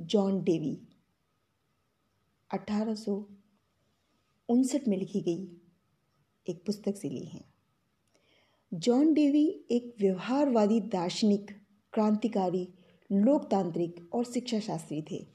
जॉन 0.00 0.42
डेवी। 0.42 0.88
अठारह 2.50 2.94
सौ 2.94 3.26
उनसठ 4.48 4.88
में 4.88 4.96
लिखी 4.96 5.20
गई 5.20 5.48
एक 6.48 6.64
पुस्तक 6.66 6.96
से 6.96 7.08
ली 7.08 7.24
है। 7.24 7.44
जॉन 8.74 9.14
डेवी 9.14 9.64
एक 9.70 9.94
व्यवहारवादी, 10.00 10.80
दार्शनिक, 10.80 11.50
क्रांतिकारी, 11.92 12.68
लोकतांत्रिक 13.12 14.14
और 14.14 14.24
शिक्षा 14.24 14.60
शास्त्री 14.60 15.02
थे, 15.02 15.26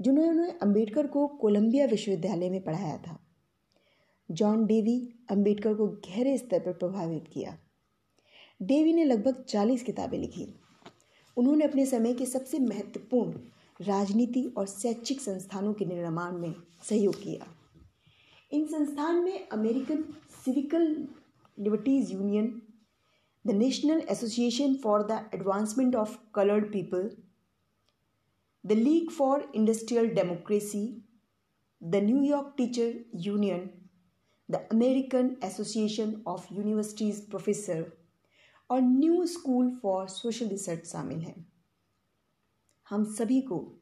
जिन्होंने 0.00 0.50
अंबेडकर 0.50 1.06
को 1.06 1.26
कोलंबिया 1.26 1.86
विश्वविद्यालय 1.86 2.50
में 2.50 2.64
पढ़ाया 2.64 2.98
था। 2.98 3.20
जॉन 4.30 4.66
डेवी 4.66 5.14
अंबेडकर 5.30 5.74
को 5.74 5.86
गहरे 5.86 6.38
स्तर 6.38 6.60
पर 6.60 6.72
प्रभावित 6.72 7.28
किया। 7.32 7.58
डेवी 8.62 8.92
ने 8.92 9.04
लगभग 9.04 9.44
चालीस 9.44 9.82
किताबें 9.82 10.18
लिखी। 10.18 10.54
उन्होंने 11.36 11.64
अपने 11.64 11.86
समय 11.86 12.14
के 12.14 12.26
सबसे 12.26 12.58
महत्वपूर्ण 12.58 13.40
राजनीति 13.80 14.54
और 14.56 14.66
शैक्षिक 14.66 15.20
संस्थानों 15.20 15.72
के 15.72 15.84
निर्माण 15.84 16.32
में 16.32 16.54
सहयोग 16.88 17.22
किया। 17.22 17.46
इन 18.52 18.66
संस्थान 18.66 19.16
में 19.16 19.48
American 19.48 20.04
civil 20.44 21.06
liberties 21.58 22.12
union, 22.12 22.62
the 23.46 23.50
national 23.50 24.00
association 24.00 24.74
for 24.74 25.02
the 25.02 25.30
advancement 25.34 25.96
of 25.96 26.16
coloured 26.34 26.72
people, 26.72 27.10
the 28.66 28.72
league 28.72 29.10
for 29.10 29.52
industrial 29.54 30.08
democracy, 30.08 31.02
the 31.82 31.94
New York 31.94 32.54
teacher 32.56 33.04
union, 33.14 33.70
the 34.50 34.54
American 34.72 35.36
association 35.44 36.22
of 36.26 36.54
universities 36.54 37.22
professor 37.30 37.92
और 38.70 38.80
new 38.80 39.26
school 39.26 39.70
for 39.82 40.08
social 40.08 40.46
research 40.46 40.86
शामिल 40.86 41.18
हैं। 41.18 41.51
हम 42.92 43.04
सभी 43.04 43.40
को 43.40 43.72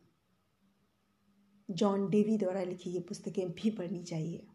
John 1.71 2.11
Dewey 2.11 2.39
द्वारा 2.39 2.63
लिखी 2.63 2.91
ये 2.91 3.01
पुस्तकें 3.01 3.53
भी 3.53 3.71
पढ़नी 3.71 4.03
चाहिए। 4.03 4.47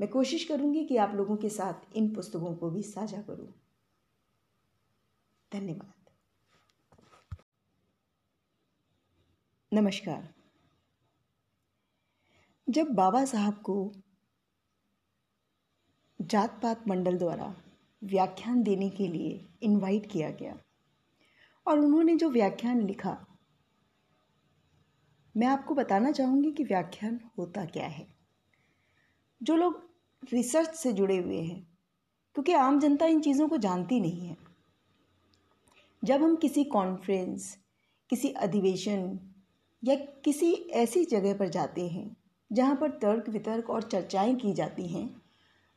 मैं 0.00 0.10
कोशिश 0.10 0.44
करूँगी 0.44 0.84
कि 0.84 0.96
आप 0.96 1.14
लोगों 1.14 1.36
के 1.36 1.48
साथ 1.48 1.96
इन 1.96 2.14
पुस्तकों 2.14 2.56
को 2.56 2.70
भी 2.70 2.82
साझा 2.82 3.22
करूँ। 3.22 3.54
धन्यवाद। 5.52 6.10
नमस्कार। 9.72 10.34
जब 12.68 12.86
बाबा 12.86 13.24
साहब 13.24 13.54
को 13.54 13.92
जात 16.20 16.60
पात 16.62 16.88
मंडल 16.88 17.18
द्वारा 17.18 17.62
व्याख्यान 18.04 18.62
देने 18.62 18.90
के 18.90 19.08
लिए 19.08 19.48
इनवाइट 19.62 20.10
किया 20.10 20.30
गया 20.30 20.58
और 21.66 21.78
उन्होंने 21.78 22.16
जो 22.16 22.30
व्याख्यान 22.30 22.80
लिखा, 22.80 23.26
मैं 25.36 25.46
आपको 25.46 25.74
बताना 25.74 26.10
चाहूँगी 26.10 26.52
कि 26.52 26.64
व्याख्यान 26.64 27.20
होता 27.38 27.64
क्या 27.64 27.86
है। 27.86 28.06
जो 29.42 29.56
लोग 29.56 29.88
रिसर्च 30.32 30.74
से 30.74 30.92
जुड़े 30.92 31.16
हुए 31.16 31.40
हैं, 31.40 31.66
क्योंकि 32.34 32.52
आम 32.52 32.80
जनता 32.80 33.06
इन 33.06 33.20
चीज़ों 33.20 33.48
को 33.48 33.56
जानती 33.56 34.00
नहीं 34.00 34.28
है। 34.28 34.36
जब 36.04 36.22
हम 36.22 36.36
किसी 36.36 36.64
कॉन्फ्रेंस 36.64 37.56
किसी 38.10 38.28
अधिवेशन 38.28 39.20
या 39.84 39.94
किसी 39.94 40.52
ऐसी 40.52 41.04
जगह 41.04 41.34
पर 41.34 41.48
जाते 41.48 41.88
हैं, 41.88 42.16
जहाँ 42.52 42.76
पर 42.76 42.90
तर्क 42.90 43.28
वितर्क 43.28 43.70
और 43.70 43.82
चर्चाएँ 43.82 44.34
की 44.34 44.52
जाती 44.52 44.86
हैं 44.88 45.22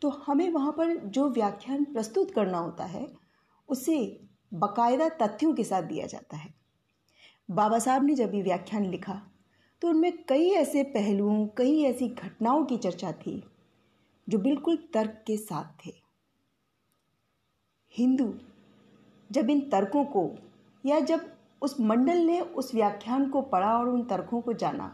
तो 0.02 0.10
हमें 0.10 0.50
वहाँ 0.50 0.72
पर 0.72 0.96
जो 0.98 1.30
व्याख्यान 1.30 1.84
प्रस्तुत 1.84 2.32
करना 2.32 2.58
होता 2.58 2.86
है, 2.86 3.08
उसे 3.70 4.23
बाकायदा 4.54 5.10
तथ्यों 5.18 5.54
के 5.54 5.64
साथ 5.64 5.84
दिया 5.84 6.06
जाता 6.08 6.38
है। 6.38 6.54
बाबा 7.50 7.80
साहब 7.80 8.04
ने 8.04 8.16
जब 8.16 8.34
ये 8.36 8.42
व्याख्यान 8.42 8.86
लिखा 8.86 9.22
तो 9.82 9.88
उनमें 9.88 10.24
कई 10.26 10.50
ऐसे 10.50 10.84
पहलुओं, 10.84 11.46
कई 11.58 11.82
ऐसी 11.84 12.08
घटनाओं 12.10 12.66
की 12.66 12.78
चर्चा 12.78 13.12
थी, 13.12 13.44
जो 14.28 14.38
बिल्कुल 14.40 14.78
तर्क 14.94 15.24
के 15.28 15.38
साथ 15.38 15.86
थे। 15.86 15.94
हिंदू 17.94 18.34
जब 19.30 19.50
इन 19.50 19.62
तर्कों 19.70 20.04
को, 20.06 20.30
या 20.84 21.00
जब 21.00 21.26
उस 21.62 21.80
मंडल 21.82 22.18
ने 22.18 22.40
उस 22.42 22.74
व्याख्यान 22.76 23.30
को 23.30 23.42
पढ़ा 23.42 23.74
और 23.78 23.90
उन 23.90 24.04
तर्कों 24.04 24.42
को 24.42 24.54
जाना 24.54 24.88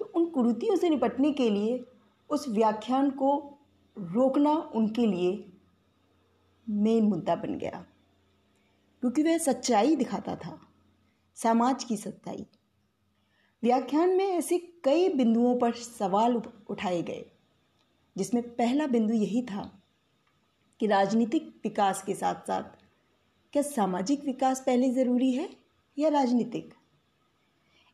तो 0.00 0.04
उन 0.06 0.26
कुरुतियों 0.26 0.76
से 0.76 0.90
निपटने 0.90 1.32
के 1.32 1.48
लिए, 1.50 1.84
उस 2.30 2.48
व्याख्यान 2.48 3.10
को 3.12 3.32
रोकना 3.96 4.52
उनके 4.74 5.06
लिए 5.06 5.32
मेन 6.66 7.04
मुद्दा 7.04 7.36
बन 7.36 7.58
गया। 7.58 7.84
क्योंकि 9.02 9.22
वह 9.22 9.38
सच्चाई 9.38 9.96
दिखाता 9.96 10.36
था, 10.36 10.58
समाज 11.34 11.84
की 11.84 11.96
सच्चाई। 11.96 12.46
व्याख्यान 13.62 14.08
में 14.08 14.24
ऐसे 14.24 14.58
कई 14.84 15.08
बिंदुओं 15.08 15.58
पर 15.58 15.72
सवाल 15.72 16.36
उठाए 16.70 17.02
गए, 17.02 17.24
जिसमें 18.16 18.42
पहला 18.56 18.86
बिंदु 18.86 19.14
यही 19.14 19.42
था 19.42 19.82
कि 20.80 20.86
राजनीतिक 20.86 21.60
विकास 21.64 22.02
के 22.02 22.14
साथ 22.14 22.34
साथ 22.34 22.62
क्या 23.52 23.62
सामाजिक 23.62 24.24
विकास 24.24 24.60
पहले 24.60 24.90
ज़रूरी 24.90 25.32
है 25.32 25.48
या 25.98 26.08
राजनीतिक? 26.08 26.74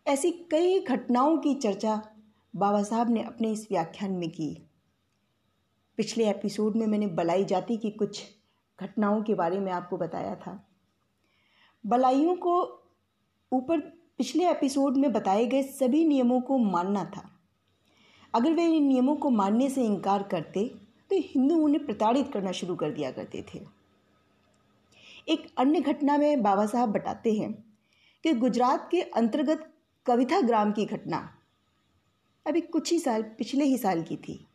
ऐसी 0.06 0.30
कई 0.30 0.80
घटनाओं 0.80 1.38
की 1.38 1.54
चर्चा 1.54 2.02
बाबा 2.56 2.82
साहब 2.82 3.10
ने 3.10 3.22
अपने 3.22 3.52
इस 3.52 3.66
व्याख्यान 3.70 4.12
में 4.12 4.30
की। 4.30 4.68
पिछले 5.96 6.30
एपिसोड 6.30 6.76
में 6.76 6.86
मैंने 6.86 7.06
बलाई 7.06 7.44
जाति 7.44 7.76
की 7.76 7.90
कुछ 7.90 8.22
घटनाओं 8.80 9.22
के 9.22 9.34
बारे 9.34 9.58
में 9.60 9.72
आपको 9.72 9.96
बताया 9.96 10.34
था। 10.36 10.67
बलाइयों 11.88 12.34
को 12.36 12.82
ऊपर 13.52 13.80
पिछले 14.18 14.50
एपिसोड 14.50 14.96
में 14.96 15.12
बताए 15.12 15.46
गए 15.46 15.62
सभी 15.62 16.04
नियमों 16.04 16.40
को 16.40 16.58
मानना 16.58 17.04
था। 17.04 17.22
अगर 18.34 18.52
वे 18.52 18.64
इन 18.66 18.84
नियमों 18.84 19.16
को 19.16 19.30
मानने 19.30 19.68
से 19.70 19.84
इनकार 19.84 20.22
करते 20.22 20.64
तो 21.10 21.16
हिंदू 21.16 21.56
उन्हें 21.56 21.86
प्रताड़ित 21.86 22.32
करना 22.32 22.52
शुरू 22.52 22.76
कर 22.76 22.90
दिया 22.90 23.10
करते 23.10 23.44
थे। 23.54 23.60
एक 25.28 25.46
अन्य 25.58 25.80
घटना 25.80 26.18
में 26.18 26.42
बाबा 26.42 26.66
साहब 26.66 26.88
बताते 26.88 27.32
हैं 27.32 27.52
कि 28.24 28.32
गुजरात 28.32 28.88
के 28.90 29.00
अंतर्गत 29.02 29.72
कविता 30.06 30.40
ग्राम 30.40 30.72
की 30.72 30.84
घटना 30.84 31.34
अभी 32.46 32.60
कुछ 32.60 32.92
ही 32.92 32.98
साल, 32.98 33.22
पिछले 33.22 33.64
ही 33.64 33.78
साल 33.78 34.02
की 34.02 34.16
थी। 34.16 34.46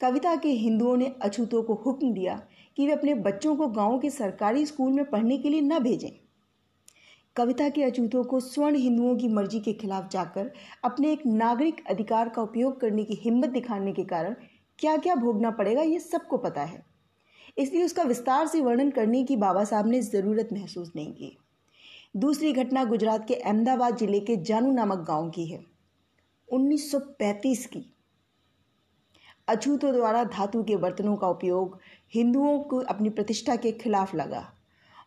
कविता 0.00 0.36
के 0.36 0.48
हिंदुओं 0.48 0.96
ने 0.96 1.14
अछूतों 1.22 1.62
को 1.62 1.74
हुक्म 1.74 2.12
दिया 2.12 2.46
कि 2.76 2.86
वे 2.86 2.92
अपने 2.92 3.14
बच्चों 3.14 3.56
को 3.56 3.66
गाँव 3.68 3.98
के 3.98 4.10
सरकारी 4.10 4.66
स्कूल 4.66 4.92
में 4.92 5.10
पढ़ने 5.10 5.38
के 5.38 5.48
लिए 5.48 5.60
न 5.60 5.78
भेजें। 5.78 6.23
कविता 7.36 7.68
के 7.68 7.82
अछूतों 7.82 8.22
को 8.24 8.38
स्वर्ण 8.40 8.76
हिंदुओं 8.76 9.16
की 9.16 9.28
मर्ज़ी 9.28 9.60
के 9.60 9.72
खिलाफ 9.72 10.10
जाकर 10.10 10.50
अपने 10.84 11.12
एक 11.12 11.22
नागरिक 11.26 11.82
अधिकार 11.90 12.28
का 12.28 12.42
उपयोग 12.42 12.80
करने 12.80 13.04
की 13.04 13.14
हिम्मत 13.14 13.48
दिखाने 13.48 13.92
के 13.92 14.04
कारण 14.04 14.34
क्या 14.78 14.96
क्या 14.96 15.14
भोगना 15.14 15.50
पड़ेगा, 15.50 15.82
ये 15.82 15.98
सबको 15.98 16.36
पता 16.36 16.62
है। 16.62 16.82
इसलिए 17.58 17.84
उसका 17.84 18.02
विस्तार 18.02 18.46
से 18.46 18.60
वर्णन 18.60 18.90
करने 18.90 19.24
की 19.24 19.36
बाबा 19.36 19.64
साहब 19.64 19.86
ने 19.86 20.00
ज़रूरत 20.02 20.48
महसूस 20.52 20.92
नहीं 20.96 21.12
की। 21.12 21.36
दूसरी 22.16 22.52
घटना 22.52 22.84
गुजरात 22.84 23.26
के 23.28 23.34
अहमदाबाद 23.34 23.96
ज़िले 23.96 24.20
के 24.20 24.36
जानू 24.36 24.72
नामक 24.72 25.04
गाँव 25.08 25.30
की 25.30 25.46
है। 25.46 25.62
1935 26.48 27.66
की। 27.66 27.86
अछूतों 29.48 29.92
द्वारा 29.92 30.24
धातु 30.24 30.62
के 30.62 30.76
बर्तनों 30.76 31.16
का 31.16 31.28
उपयोग 31.28 31.78
हिंदुओं 32.14 32.58
को 32.60 32.78
अपनी 32.78 33.10
प्रतिष्ठा 33.10 33.56
के 33.56 33.72
खिलाफ 33.72 34.14
लगा। 34.14 34.50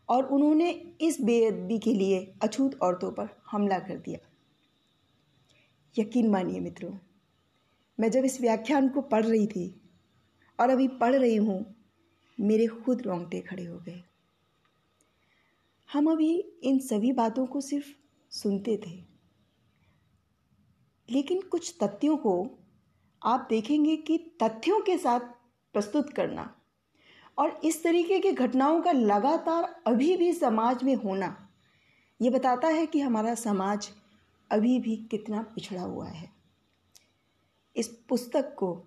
और 0.10 0.26
उन्होंने 0.26 0.70
इस 1.02 1.20
बेअदबी 1.22 1.78
के 1.80 1.94
लिए 1.94 2.20
अछूत 2.44 2.80
औरतों 2.82 3.12
पर 3.12 3.30
हमला 3.52 3.80
कर 3.80 3.98
दिया। 3.98 4.20
यकीन 5.96 6.30
मानिए 6.30 6.60
मित्रों, 6.60 6.92
मैं 7.98 8.10
जब 8.12 8.26
इस 8.26 8.40
व्याख्यान 8.42 8.90
को 8.90 9.02
पढ़ 9.04 9.26
रही 9.26 9.48
थी 9.48 9.70
और 10.60 10.70
अभी 10.70 10.88
पढ़ 10.98 11.16
रही 11.16 11.36
हूँ, 11.36 11.66
मेरे 12.38 12.68
खुद 12.68 13.02
रोंगटे 13.02 13.40
खड़े 13.42 13.66
हो 13.66 13.78
गए। 13.80 14.04
हम 15.90 16.12
अभी 16.12 16.34
इन 16.64 16.80
सभी 16.80 17.12
बातों 17.14 17.46
को 17.46 17.62
सिर्फ़ 17.62 17.88
सुनते 18.32 18.78
थे, 18.78 18.96
लेकिन 21.10 21.42
कुछ 21.42 21.74
तथ्यों 21.84 22.18
को 22.18 22.34
आप 23.22 23.48
देखेंगे 23.50 23.96
कि 23.98 24.18
तथ्यों 24.44 24.80
के 24.82 24.98
साथ 24.98 25.20
प्रस्तुत 25.76 26.14
करना 26.14 26.54
और 27.38 27.60
इस 27.63 27.84
तरीके 27.84 28.20
की 28.20 28.32
घटनाओं 28.32 28.82
का 28.82 28.91
लगातार 28.91 29.63
अभी 29.88 30.15
भी 30.17 30.34
समाज 30.34 30.84
में 30.84 30.96
होना, 30.96 31.50
ये 32.22 32.29
बताता 32.29 32.67
है 32.67 32.86
कि 32.86 33.00
हमारा 33.00 33.36
समाज 33.36 33.89
अभी 34.51 34.79
भी 34.79 34.96
कितना 35.12 35.41
पिछड़ा 35.56 35.82
हुआ 35.82 36.08
है। 36.08 36.29
इस 37.75 37.88
पुस्तक 38.10 38.53
को 38.56 38.84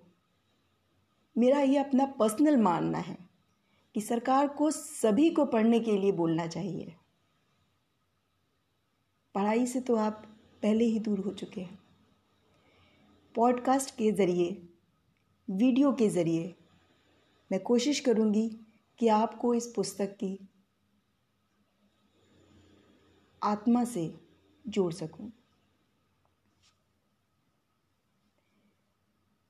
मेरा 1.36 1.60
ये 1.60 1.78
अपना 1.78 2.06
पर्सनल 2.06 2.56
मानना 2.56 2.98
है 2.98 3.16
कि 3.94 4.00
सरकार 4.00 4.48
को 4.48 4.70
सभी 4.70 5.30
को 5.30 5.44
पढ़ने 5.44 5.80
के 5.80 5.96
लिए 5.96 6.12
बोलना 6.12 6.46
चाहिए। 6.46 6.94
पढ़ाई 9.34 9.66
से 9.66 9.80
तो 9.80 9.96
आप 9.96 10.24
पहले 10.62 10.84
ही 10.84 10.98
दूर 10.98 11.18
हो 11.18 11.30
चुके 11.30 11.60
हैं। 11.60 11.78
पॉडकास्ट 13.34 13.96
के 13.96 14.10
ज़रिए, 14.12 14.50
वीडियो 15.48 15.92
के 15.92 16.08
ज़रिए 16.08 16.54
मैं 17.52 17.60
कोशिश 17.60 18.00
करूँगी 18.00 18.48
कि 18.98 19.08
आपको 19.08 19.54
इस 19.54 19.72
पुस्तक 19.76 20.16
की 20.16 20.48
आत्मा 23.42 23.84
से 23.84 24.20
जोड़ 24.68 24.92
सकूँ। 24.92 25.32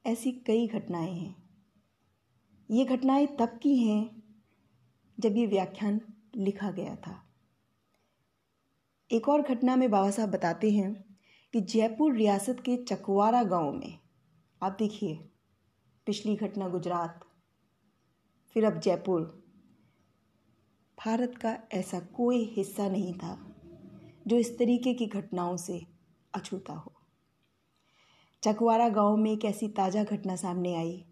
ऐसी 0.06 0.32
कई 0.32 0.66
घटनाएँ 0.66 1.12
हैं 1.12 1.36
ये 2.70 2.84
घटनाएँ 2.84 3.26
तब 3.26 3.58
की 3.62 3.76
हैं 3.76 4.22
जब 5.18 5.36
ये 5.36 5.46
व्याख्यान 5.46 6.00
लिखा 6.36 6.70
गया 6.70 6.96
था 6.96 7.26
एक 9.10 9.28
और 9.28 9.42
घटना 9.42 9.76
में 9.76 9.90
बाबा 9.90 10.10
साहब 10.10 10.30
बताते 10.30 10.70
हैं 10.70 11.18
कि 11.52 11.60
जयपुर 11.60 12.14
रियासत 12.14 12.56
के 12.60 12.76
चकवारा 12.76 13.42
गाँव 13.42 13.72
में, 13.72 13.98
आप 14.62 14.76
देखिए, 14.78 15.30
पिछली 16.06 16.36
घटना 16.36 16.68
गुजरात 16.68 17.29
फिर 18.56 18.64
अब 18.64 18.78
जयपुर। 18.80 19.20
भारत 20.98 21.34
का 21.42 21.56
ऐसा 21.72 22.00
कोई 22.14 22.42
हिस्सा 22.56 22.88
नहीं 22.88 23.12
था 23.14 23.36
जो 24.26 24.36
इस 24.36 24.58
तरीके 24.58 24.94
की 24.94 25.06
घटनाओं 25.06 25.56
से 25.56 25.80
अछूता 26.34 26.72
हो। 26.72 26.92
चकवारा 28.42 28.88
गाँव 28.88 29.16
में 29.16 29.30
एक 29.32 29.44
ऐसी 29.44 29.68
ताज़ा 29.68 30.04
घटना 30.04 30.36
सामने 30.36 30.74
आई, 30.76 31.04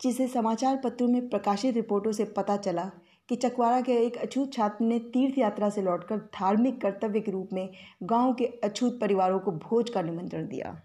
जिसे 0.00 0.28
समाचार 0.28 0.76
पत्रों 0.76 1.08
में 1.08 1.28
प्रकाशित 1.28 1.74
रिपोर्टों 1.74 2.12
से 2.12 2.24
पता 2.36 2.56
चला 2.56 2.90
कि 3.28 3.36
चकवारा 3.36 3.80
के 3.80 3.92
एक 3.96 4.16
अछूत 4.18 4.52
छात्र 4.52 4.84
ने 4.84 4.98
तीर्थ 5.12 5.38
यात्रा 5.38 5.68
से 5.70 5.82
लौटकर 5.82 6.18
धार्मिक 6.34 6.80
कर्तव्य 6.80 7.20
के 7.20 7.30
रूप 7.30 7.48
में 7.52 7.68
गाँव 8.02 8.32
के 8.34 8.46
अछूत 8.64 9.00
परिवारों 9.00 9.38
को 9.40 9.52
भोज 9.52 9.90
का 9.90 10.02
निमंत्रण 10.02 10.46
दिया। 10.48 10.80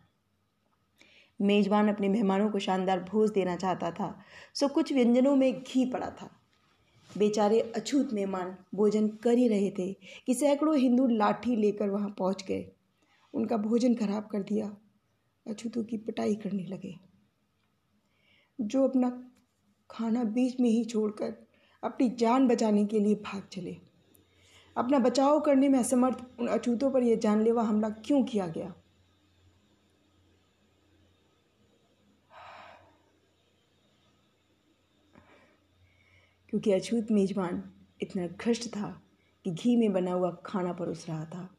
मेज़बान 1.42 1.88
अपने 1.88 2.10
मेहमानों 2.10 2.50
को 2.50 2.60
शानदार 2.60 3.00
भोज 3.00 3.32
देना 3.32 3.56
चाहता 3.56 3.92
था। 3.92 4.20
सो 4.54 4.68
कुछ 4.68 4.94
व्यंजनों 4.94 5.36
में 5.36 5.64
घी 5.64 5.86
पड़ा 5.86 6.10
था। 6.10 6.32
बेचारे 7.18 7.62
अछूत 7.76 8.14
मेहमान 8.14 8.58
भोजन 8.76 9.08
कर 9.08 9.38
ही 9.38 9.48
रहे 9.48 9.72
थे 9.72 9.94
कि 10.26 10.34
सैकड़ों 10.34 10.78
हिंदू 10.78 11.08
लाठी 11.08 11.56
लेकर 11.56 11.90
वहाँ 11.90 12.16
पहुँच 12.20 12.46
गए। 12.48 12.72
उनका 13.34 13.58
भोजन 13.58 13.96
खराब 13.96 14.28
कर 14.32 14.44
दिया। 14.44 14.78
अछूतों 15.48 15.84
की 15.84 15.98
पिटाई 15.98 16.36
करने 16.36 16.66
लगे। 16.66 16.96
जो 18.62 18.88
अपना 18.88 19.32
खाना 19.92 20.24
बीच 20.24 20.60
में 20.60 20.70
ही 20.70 20.86
छोड़कर 20.86 21.48
अपनी 21.84 22.10
जान 22.10 22.48
बचाने 22.48 22.86
के 22.86 23.00
लिए 23.00 23.16
भाग 23.16 23.44
चले। 23.52 23.78
अपना 24.78 25.00
बचाव 25.00 25.40
करने 25.40 25.70
में 25.70 25.80
असमर्थ 25.80 26.18
उन 26.40 26.48
अछूतों 26.48 26.92
पर 26.92 27.04
यह 27.04 27.16
जानलेवा 27.16 27.64
हमला 27.64 27.90
क्यों 27.90 28.24
किया 28.24 28.48
गया? 28.48 28.74
क्योंकि 36.50 36.72
अछूत 36.72 37.12
मेज़बान 37.12 37.64
इतना 38.02 38.28
घृष्ट 38.28 38.68
था 38.68 39.02
कि 39.46 39.52
घी 39.52 39.76
में 39.76 39.94
बना 39.94 40.12
हुआ 40.12 40.32
खाना 40.46 40.74
परोस 40.74 41.06
रहा 41.10 41.26
था। 41.26 41.50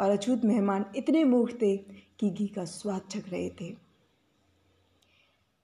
और 0.00 0.10
अछूत 0.10 0.44
मेहमान 0.44 0.84
इतने 0.96 1.24
मूर्ख 1.24 1.54
थे 1.62 1.76
कि 2.20 2.30
घी 2.30 2.46
का 2.46 2.64
स्वाद 2.64 3.00
चख 3.10 3.28
रहे 3.28 3.48
थे। 3.50 3.70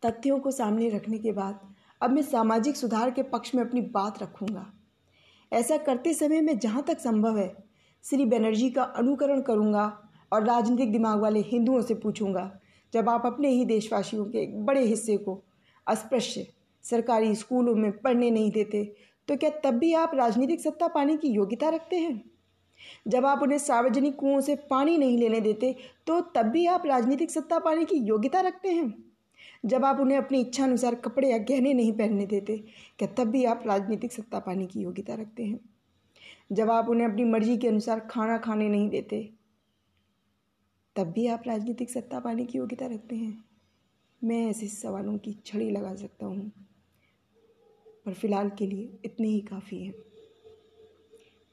तथ्यों 0.02 0.38
को 0.38 0.50
सामने 0.50 0.88
रखने 0.88 1.18
के 1.18 1.32
बाद 1.32 1.60
अब 2.00 2.10
मैं 2.10 2.22
सामाजिक 2.22 2.76
सुधार 2.76 3.10
के 3.10 3.22
पक्ष 3.22 3.54
में 3.54 3.62
अपनी 3.64 3.80
बात 3.80 4.22
रखूँगा। 4.22 4.66
ऐसा 5.52 5.76
करते 5.76 6.14
समय 6.14 6.40
मैं 6.40 6.58
जहाँ 6.58 6.82
तक 6.82 6.98
संभव 6.98 7.38
है, 7.38 7.54
श्री 8.04 8.24
बनर्जी 8.24 8.70
का 8.70 8.82
अनुकरण 8.82 9.40
करूँगा 9.40 9.86
और 10.32 10.44
राजनीतिक 10.44 10.92
दिमाग 10.92 11.20
वाले 11.20 11.40
हिंदुओं 11.40 11.82
से 11.82 11.94
पूछूँगा, 11.94 12.50
जब 12.92 13.08
आप 13.08 13.26
अपने 13.26 13.50
ही 13.50 13.64
देशवासियों 13.64 14.24
के 14.26 14.38
एक 14.38 14.64
बड़े 14.64 14.84
हिस्से 14.84 15.16
को 15.16 15.42
अस्पृश्य 15.86 16.46
सरकारी 16.90 17.34
स्कूलों 17.34 17.74
में 17.74 17.90
पढ़ने 17.98 18.30
नहीं 18.30 18.50
देते 18.50 18.84
तो 19.28 19.36
क्या 19.36 19.50
तब 19.64 19.74
भी 19.74 19.92
आप 19.94 20.14
राजनीतिक 20.14 20.60
सत्ता 20.60 20.88
पाने 20.88 21.16
की 21.16 21.28
योग्यता 21.28 21.68
रखते 21.68 21.96
हैं? 21.96 22.22
जब 23.08 23.26
आप 23.26 23.42
उन्हें 23.42 23.58
सार्वजनिक 23.58 24.16
कुओं 24.16 24.40
से 24.40 24.56
पानी 24.70 24.98
नहीं 24.98 25.18
लेने 25.18 25.40
देते 25.40 25.74
तो 26.06 26.20
तब 26.20 26.46
भी 26.46 26.66
आप 26.66 26.86
राजनीतिक 26.86 27.30
सत्ता 27.30 27.58
पाने 27.58 27.84
की 27.84 27.96
योग्यता 27.96 28.40
रखते 28.40 28.68
हैं? 28.68 28.94
जब 29.66 29.84
आप 29.84 30.00
उन्हें 30.00 30.18
अपनी 30.18 30.40
इच्छा 30.40 30.64
अनुसार 30.64 30.94
कपड़े 30.94 31.30
या 31.30 31.38
गहने 31.38 31.72
नहीं 31.74 31.92
पहनने 31.92 32.26
देते, 32.26 32.58
क्या 32.98 33.08
तब 33.08 33.30
भी 33.30 33.44
आप 33.44 33.62
राजनीतिक 33.66 34.12
सत्ता 34.12 34.38
पाने 34.38 34.66
की 34.66 34.80
योग्यता 34.80 35.14
रखते 35.14 35.44
हैं? 35.44 35.60
जब 36.52 36.70
आप 36.70 36.88
उन्हें 36.88 37.08
अपनी 37.08 37.24
मर्ज़ी 37.24 37.56
के 37.56 37.68
अनुसार 37.68 38.00
खाना 38.00 38.38
खाने 38.38 38.68
नहीं 38.68 38.88
देते, 38.90 39.30
तब 40.96 41.06
भी 41.06 41.26
आप 41.26 41.42
राजनीतिक 41.46 41.90
सत्ता 41.90 42.20
पाने 42.20 42.44
की 42.44 42.58
योग्यता 42.58 42.86
रखते 42.86 43.16
हैं? 43.16 43.44
मैं 44.24 44.46
ऐसे 44.46 44.68
सवालों 44.68 45.18
की 45.18 45.36
छड़ी 45.46 45.70
लगा 45.70 45.94
सकता 45.94 46.26
हूँ। 46.26 46.52
पर 48.06 48.14
फ़िलहाल 48.14 48.50
के 48.58 48.66
लिए 48.66 48.98
इतने 49.04 49.28
ही 49.28 49.40
काफ़ी 49.42 49.78
हैं। 49.78 49.94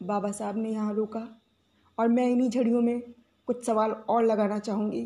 बाबा 0.01 0.31
साहब 0.31 0.57
ने 0.57 0.69
यहाँ 0.69 0.93
रोका 0.93 1.27
और 1.97 2.07
मैं 2.07 2.27
इन्हीं 2.27 2.49
झड़ियों 2.49 2.81
में 2.81 3.01
कुछ 3.47 3.65
सवाल 3.65 3.91
और 3.91 4.23
लगाना 4.25 4.59
चाहूँगी 4.59 5.05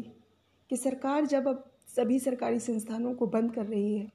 कि 0.72 0.78
सरकार 0.78 1.26
जब 1.26 1.48
अब 1.48 1.64
सभी 1.88 2.20
सरकारी 2.20 2.60
संस्थानों 2.60 3.14
को 3.16 3.28
बंद 3.28 3.54
कर 3.56 3.66
रही 3.66 3.98
है, 3.98 4.12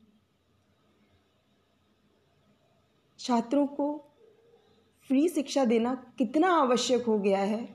छात्रों 3.19 3.67
को 3.69 3.87
फ्री 5.11 5.29
शिक्षा 5.29 5.65
देना 5.65 5.95
कितना 6.19 6.51
आवश्यक 6.53 7.07
हो 7.07 7.19
गया 7.19 7.41
है? 7.41 7.69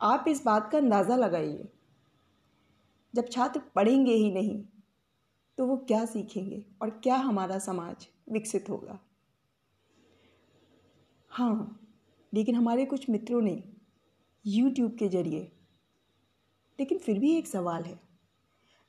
आप 0.00 0.24
इस 0.28 0.44
बात 0.44 0.70
का 0.72 0.78
अंदाज़ा 0.78 1.16
लगाइए। 1.16 1.68
जब 3.14 3.28
छात्र 3.28 3.60
पढ़ेंगे 3.74 4.14
ही 4.14 4.30
नहीं 4.32 4.62
तो 5.58 5.66
वो 5.66 5.76
क्या 5.78 6.04
सीखेंगे 6.04 6.64
और 6.82 6.90
क्या 7.02 7.16
हमारा 7.18 7.58
समाज? 7.60 8.06
विकसित 8.26 8.70
होगा। 8.70 8.98
हाँ 11.30 11.78
लेकिन 12.32 12.54
हमारे 12.54 12.84
कुछ 12.86 13.08
मित्रों 13.10 13.40
ने 13.42 13.62
यूट्यूब 14.44 14.96
के 14.98 15.08
ज़रिए, 15.08 15.40
लेकिन 16.78 16.98
फिर 16.98 17.18
भी 17.18 17.36
एक 17.38 17.46
सवाल 17.46 17.82
है, 17.84 17.98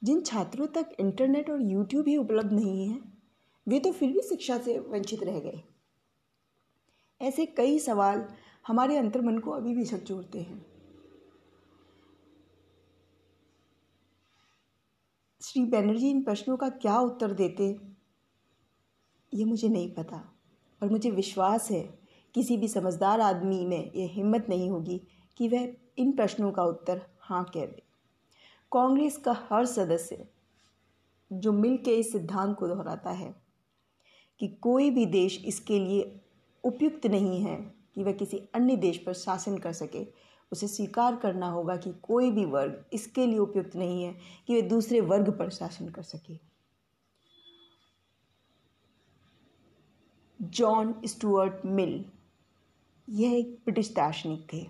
जिन 0.01 0.21
छात्रों 0.21 0.67
तक 0.67 0.95
इंटरनेट 0.99 1.49
और 1.49 1.61
यूट्यूब 1.61 2.07
ही 2.07 2.15
उपलब्ध 2.17 2.51
नहीं 2.53 2.87
है, 2.87 2.99
वे 3.67 3.79
तो 3.79 3.91
फिर 3.91 4.11
भी 4.11 4.21
शिक्षा 4.21 4.57
से 4.57 4.77
वंचित 4.79 5.23
रह 5.23 5.39
गए। 5.39 5.61
ऐसे 7.21 7.45
कई 7.47 7.79
सवाल 7.79 8.25
हमारे 8.67 8.97
अंतर्मन 8.97 9.39
को 9.39 9.51
अभी 9.51 9.73
भी 9.75 9.83
झकझोरते 9.83 10.41
हैं। 10.41 10.65
श्री 15.41 15.63
बैनर्जी 15.65 16.09
इन 16.09 16.23
प्रश्नों 16.23 16.57
का 16.57 16.69
क्या 16.71 16.97
उत्तर 16.99 17.33
देते 17.33 17.73
ये 19.33 19.45
मुझे 19.45 19.69
नहीं 19.69 19.91
पता। 19.93 20.23
और 20.81 20.89
मुझे 20.89 21.11
विश्वास 21.11 21.71
है, 21.71 21.81
किसी 22.35 22.57
भी 22.57 22.67
समझदार 22.67 23.21
आदमी 23.21 23.65
में 23.65 23.91
यह 23.95 24.09
हिम्मत 24.13 24.45
नहीं 24.49 24.69
होगी 24.69 25.01
कि 25.37 25.47
वह 25.47 25.67
इन 25.97 26.11
प्रश्नों 26.11 26.51
का 26.51 26.63
उत्तर 26.63 27.01
हाँ 27.19 27.43
कह 27.43 27.65
दे। 27.65 27.83
कांग्रेस 28.71 29.17
का 29.17 29.35
हर 29.49 29.65
सदस्य 29.65 30.25
जो 31.31 31.51
मिल 31.51 31.77
के 31.77 31.95
इस 31.95 32.11
सिद्धांत 32.11 32.55
को 32.57 32.67
दोहराता 32.67 33.09
है 33.09 33.33
कि 34.39 34.47
कोई 34.47 34.89
भी 34.89 35.05
देश 35.05 35.43
इसके 35.45 35.79
लिए 35.79 36.19
उपयुक्त 36.63 37.05
नहीं 37.07 37.41
है 37.41 37.55
कि 37.95 38.03
वह 38.03 38.11
किसी 38.11 38.37
अन्य 38.55 38.75
देश 38.75 38.97
पर 38.97 39.13
शासन 39.13 39.57
कर 39.57 39.73
सके, 39.73 40.05
उसे 40.51 40.67
स्वीकार 40.67 41.15
करना 41.15 41.49
होगा 41.49 41.75
कि 41.75 41.93
कोई 42.03 42.31
भी 42.31 42.45
वर्ग 42.45 42.83
इसके 42.93 43.25
लिए 43.27 43.37
उपयुक्त 43.37 43.75
नहीं 43.75 44.03
है 44.03 44.15
कि 44.47 44.55
वह 44.55 44.67
दूसरे 44.69 45.01
वर्ग 45.01 45.29
पर 45.39 45.49
शासन 45.49 45.89
कर 45.89 46.01
सके। 46.01 46.52
John 50.43 51.01
Stuart 51.05 51.53
Mill. 51.65 52.05
यह 53.09 53.33
एक 53.33 53.47
ब्रिटिश 53.47 53.95
दार्शनिक 53.95 54.47
थे। 54.53 54.69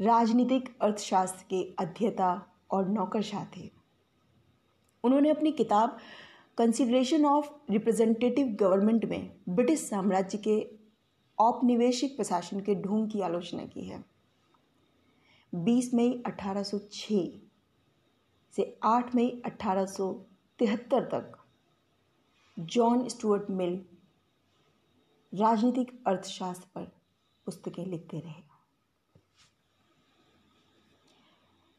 राजनीतिक, 0.00 0.78
अर्थशास्त्र 0.80 1.44
के 1.50 1.74
अध्येता 1.78 2.46
और 2.70 2.88
नौकरशाह 2.88 3.44
थे। 3.44 3.70
उन्होंने 5.04 5.30
अपनी 5.30 5.52
किताब 5.52 5.98
कंसिडरेशन 6.58 7.24
ऑफ़ 7.24 7.50
रिप्रेजेंटेटिव 7.70 8.46
गवर्नमेंट 8.46 9.04
में 9.04 9.36
ब्रिटिश 9.48 9.80
साम्राज्य 9.80 10.38
के 10.38 10.70
औपनिवेशिक 11.38 12.16
प्रशासन 12.16 12.60
के 12.60 12.74
ढोंग 12.74 13.10
की 13.10 13.20
आलोचना 13.20 13.64
की 13.64 13.84
है। 13.84 14.04
20 15.54 15.94
मई 15.94 16.22
1806 16.26 17.40
से 18.56 18.78
8 18.82 19.14
मई 19.14 19.42
1873 19.46 21.02
तक 21.02 21.38
जॉन 22.58 23.08
स्टुअर्ट 23.08 23.50
मिल 23.50 23.84
राजनीतिक 25.34 26.04
अर्थशास्त्र 26.06 26.68
पर 26.74 26.84
पुस्तकें 27.46 27.86
लिखते 27.86 28.18
रहे। 28.18 28.42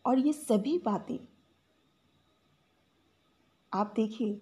और 0.05 0.19
ये 0.19 0.33
सभी 0.33 0.77
बातें 0.77 1.17
आप 3.73 3.93
देखिए, 3.95 4.33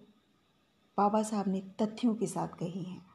बाबा 0.98 1.22
साहब 1.22 1.48
ने 1.48 1.60
तथ्यों 1.60 2.14
के 2.14 2.26
साथ 2.26 2.48
कही 2.48 2.82
हैं। 2.82 3.06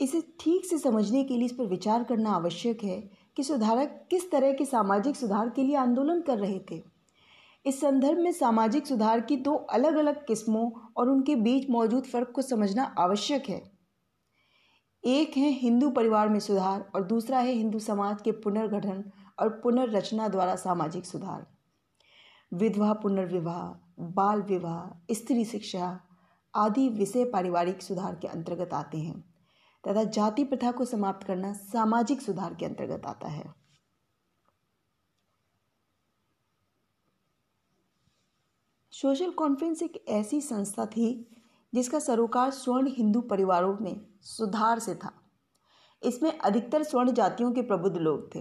इसे 0.00 0.22
ठीक 0.40 0.64
से 0.64 0.78
समझने 0.78 1.24
के 1.24 1.36
लिए 1.36 1.44
इस 1.44 1.52
पर 1.52 1.66
विचार 1.66 2.04
करना 2.04 2.30
आवश्यक 2.30 2.84
है 2.84 3.10
कि 3.36 3.42
सुधारक 3.42 4.06
किस 4.10 4.30
तरह 4.30 4.52
के 4.52 4.64
सामाजिक 4.64 5.16
सुधार 5.16 5.50
के 5.50 5.62
लिए 5.62 5.76
आंदोलन 5.76 6.22
कर 6.22 6.38
रहे 6.38 6.60
थे। 6.70 6.82
इस 7.66 7.80
संदर्भ 7.80 8.18
में 8.18 8.32
सामाजिक 8.32 8.86
सुधार 8.86 9.20
की 9.20 9.36
दो 9.36 9.54
अलग 9.54 9.94
अलग 9.94 10.26
किस्मों 10.26 10.70
और 10.96 11.08
उनके 11.08 11.36
बीच 11.36 11.70
मौजूद 11.70 12.04
फ़र्क 12.04 12.30
को 12.30 12.42
समझना 12.42 12.94
आवश्यक 12.98 13.48
है। 13.48 13.71
एक 15.04 15.36
है 15.36 15.48
हिंदू 15.50 15.90
परिवार 15.90 16.28
में 16.28 16.38
सुधार 16.40 16.90
और 16.94 17.02
दूसरा 17.02 17.38
है 17.38 17.52
हिंदू 17.52 17.78
समाज 17.78 18.22
के 18.22 18.32
पुनर्गठन 18.32 19.04
और 19.38 19.48
पुनर्रचना 19.48 20.28
द्वारा 20.28 20.56
सामाजिक 20.56 21.06
सुधार। 21.06 21.46
विधवा 22.52 22.92
पुनर्विवाह, 22.92 23.62
बाल 24.00 24.42
विवाह, 24.42 25.14
स्त्री 25.14 25.44
शिक्षा 25.44 26.00
आदि 26.54 26.88
विषय 26.88 27.24
पारिवारिक 27.24 27.82
सुधार 27.82 28.14
के 28.14 28.28
अंतर्गत 28.28 28.74
आते 28.74 28.98
हैं 28.98 29.20
तथा 29.84 30.04
जाति 30.04 30.44
प्रथा 30.44 30.72
को 30.72 30.84
समाप्त 30.84 31.26
करना 31.26 31.52
सामाजिक 31.52 32.20
सुधार 32.20 32.54
के 32.54 32.66
अंतर्गत 32.66 33.06
आता 33.06 33.28
है। 33.28 33.44
सोशल 38.92 39.30
कॉन्फ्रेंस 39.30 39.82
एक 39.82 40.04
ऐसी 40.08 40.40
संस्था 40.40 40.86
थी 40.86 41.28
जिसका 41.74 41.98
सरोकार 41.98 42.50
स्वर्ण 42.50 42.88
हिंदू 42.88 43.20
परिवारों 43.20 43.76
में 43.80 44.11
सुधार 44.22 44.78
से 44.78 44.94
था। 44.94 45.12
इसमें 46.02 46.38
अधिकतर 46.38 46.82
स्वर्ण 46.82 47.12
जातियों 47.12 47.52
के 47.52 47.62
प्रबुद्ध 47.62 47.96
लोग 47.96 48.34
थे। 48.34 48.40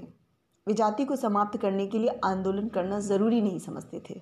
वे 0.67 0.73
जाति 0.73 1.05
को 1.05 1.15
समाप्त 1.15 1.59
करने 1.59 1.87
के 1.87 1.99
लिए 1.99 2.19
आंदोलन 2.25 2.67
करना 2.67 2.99
ज़रूरी 2.99 3.41
नहीं 3.41 3.59
समझते 3.59 4.01
थे। 4.09 4.21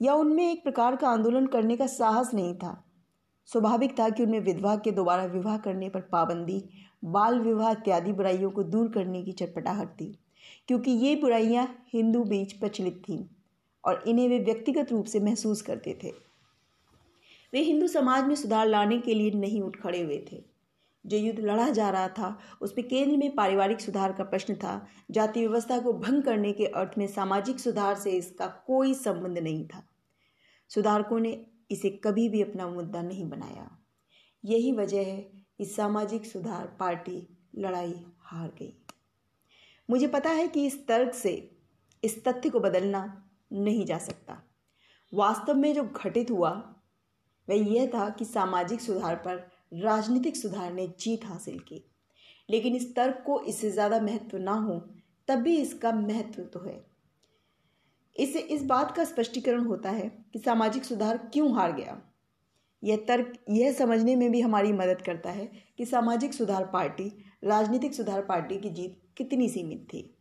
या 0.00 0.14
उनमें 0.14 0.52
एक 0.52 0.64
प्रकार 0.64 0.96
का 0.96 1.08
आंदोलन 1.08 1.46
करने 1.46 1.76
का 1.76 1.86
साहस 1.86 2.34
नहीं 2.34 2.54
था। 2.54 2.84
स्वाभाविक 3.46 3.98
था 3.98 4.08
कि 4.08 4.22
उनमें 4.22 4.40
विधवा 4.40 4.76
के 4.76 4.90
दोबारा 4.90 5.24
विवाह 5.24 5.56
करने 5.58 5.88
पर 5.88 6.00
पाबंदी, 6.00 6.64
बाल 7.04 7.40
विवाह 7.40 7.70
इत्यादि 7.70 8.12
बुराइयों 8.12 8.50
को 8.50 8.62
दूर 8.62 8.88
करने 8.88 9.22
की 9.22 9.32
चटपटाहट 9.32 9.88
थी, 9.88 10.18
क्योंकि 10.68 10.90
ये 10.90 11.16
बुराइयाँ 11.16 11.66
हिंदू 11.92 12.24
बीच 12.24 12.52
प्रचलित 12.52 13.02
थीं 13.08 13.24
और 13.84 14.02
इन्हें 14.08 14.28
वे 14.28 14.38
व्यक्तिगत 14.38 14.92
रूप 14.92 15.04
से 15.04 15.20
महसूस 15.20 15.62
करते 15.62 15.98
थे। 16.04 16.27
वे 17.52 17.60
हिंदू 17.60 17.86
समाज 17.86 18.24
में 18.24 18.34
सुधार 18.34 18.66
लाने 18.66 18.98
के 18.98 19.14
लिए 19.14 19.30
नहीं 19.30 19.62
उठ 19.62 19.76
खड़े 19.76 20.02
हुए 20.02 20.26
थे। 20.32 20.44
जो 21.06 21.16
युद्ध 21.16 21.40
लड़ा 21.40 21.70
जा 21.70 21.90
रहा 21.90 22.08
था, 22.08 22.38
उसमें 22.60 22.88
केंद्र 22.88 23.16
में 23.16 23.34
पारिवारिक 23.34 23.80
सुधार 23.80 24.12
का 24.12 24.24
प्रश्न 24.24 24.54
था। 24.54 24.86
जाति 25.10 25.40
व्यवस्था 25.40 25.78
को 25.78 25.92
भंग 25.92 26.22
करने 26.22 26.52
के 26.52 26.66
अर्थ 26.66 26.98
में 26.98 27.06
सामाजिक 27.06 27.60
सुधार 27.60 27.94
से 27.94 28.10
इसका 28.10 28.46
कोई 28.46 28.94
संबंध 28.94 29.38
नहीं 29.38 29.68
था। 29.68 29.88
सुधारकों 30.68 31.20
ने 31.20 31.46
इसे 31.70 31.90
कभी 31.90 32.28
भी 32.28 32.42
अपना 32.42 32.68
मुद्दा 32.68 33.02
नहीं 33.02 33.28
बनाया। 33.30 33.78
यही 34.44 34.72
वजह 34.72 35.00
है 35.00 35.20
कि 35.58 35.64
सामाजिक 35.64 36.26
सुधार 36.26 36.76
पार्टी 36.80 37.38
लड़ाई 37.58 38.06
हार 38.20 38.48
गई। 38.48 38.76
मुझे 39.90 40.06
पता 40.06 40.30
है 40.30 40.48
कि 40.48 40.66
इस 40.66 40.86
तर्क 40.86 41.14
से 41.14 41.56
इस 42.04 42.24
तथ्य 42.24 42.50
को 42.50 42.60
बदलना 42.60 43.30
नहीं 43.52 43.86
जा 43.86 43.98
सकता। 43.98 44.42
वास्तव 45.14 45.54
में 45.54 45.74
जो 45.74 45.84
घटित 45.84 46.30
हुआ 46.30 46.74
वह 47.48 47.72
यह 47.74 47.86
था 47.86 48.08
कि 48.10 48.24
सामाजिक 48.24 48.80
सुधार 48.80 49.16
पर 49.16 49.50
राजनीतिक 49.74 50.36
सुधार 50.36 50.72
ने 50.72 50.86
जीत 51.00 51.24
हासिल 51.24 51.58
की। 51.58 51.84
लेकिन 52.50 52.76
इस 52.76 52.94
तर्क 52.96 53.22
को 53.26 53.40
इससे 53.40 53.70
ज़्यादा 53.70 54.00
महत्व 54.00 54.38
ना 54.38 54.52
हो, 54.52 54.78
तब 55.28 55.38
भी 55.38 55.56
इसका 55.56 55.92
महत्व 55.92 56.42
तो 56.42 56.60
है। 56.60 56.86
इससे 58.16 58.38
इस 58.38 58.64
बात 58.64 58.96
का 58.96 59.04
स्पष्टीकरण 59.04 59.64
होता 59.64 59.90
है 59.90 60.08
कि 60.32 60.38
सामाजिक 60.38 60.84
सुधार 60.84 61.16
क्यों 61.32 61.54
हार 61.56 61.72
गया। 61.72 62.00
यह 62.82 62.96
तर्क, 62.96 63.32
यह 63.50 63.72
समझने 63.72 64.16
में 64.16 64.30
भी 64.32 64.40
हमारी 64.40 64.72
मदद 64.72 65.02
करता 65.02 65.30
है 65.30 65.50
कि 65.78 65.86
सामाजिक 65.86 66.34
सुधार 66.34 66.64
पार्टी, 66.64 67.12
राजनीतिक 67.44 67.94
सुधार 67.94 68.22
पार्टी 68.22 68.58
की 68.58 68.70
जीत 68.70 69.00
कितनी 69.16 69.48
सीमित 69.48 69.86
थी। 69.92 70.14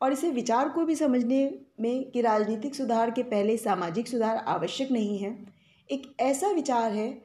और 0.00 0.12
इसे 0.12 0.30
विचार 0.30 0.68
को 0.68 0.84
भी 0.84 0.94
समझने 0.94 1.58
में 1.80 2.10
कि 2.10 2.20
राजनीतिक 2.20 2.74
सुधार 2.74 3.10
के 3.10 3.22
पहले 3.22 3.56
सामाजिक 3.56 4.08
सुधार 4.08 4.36
आवश्यक 4.36 4.90
नहीं 4.90 5.18
है 5.18 5.49
एक 5.90 6.16
ऐसा 6.20 6.48
विचार 6.48 6.92
है 6.92 7.22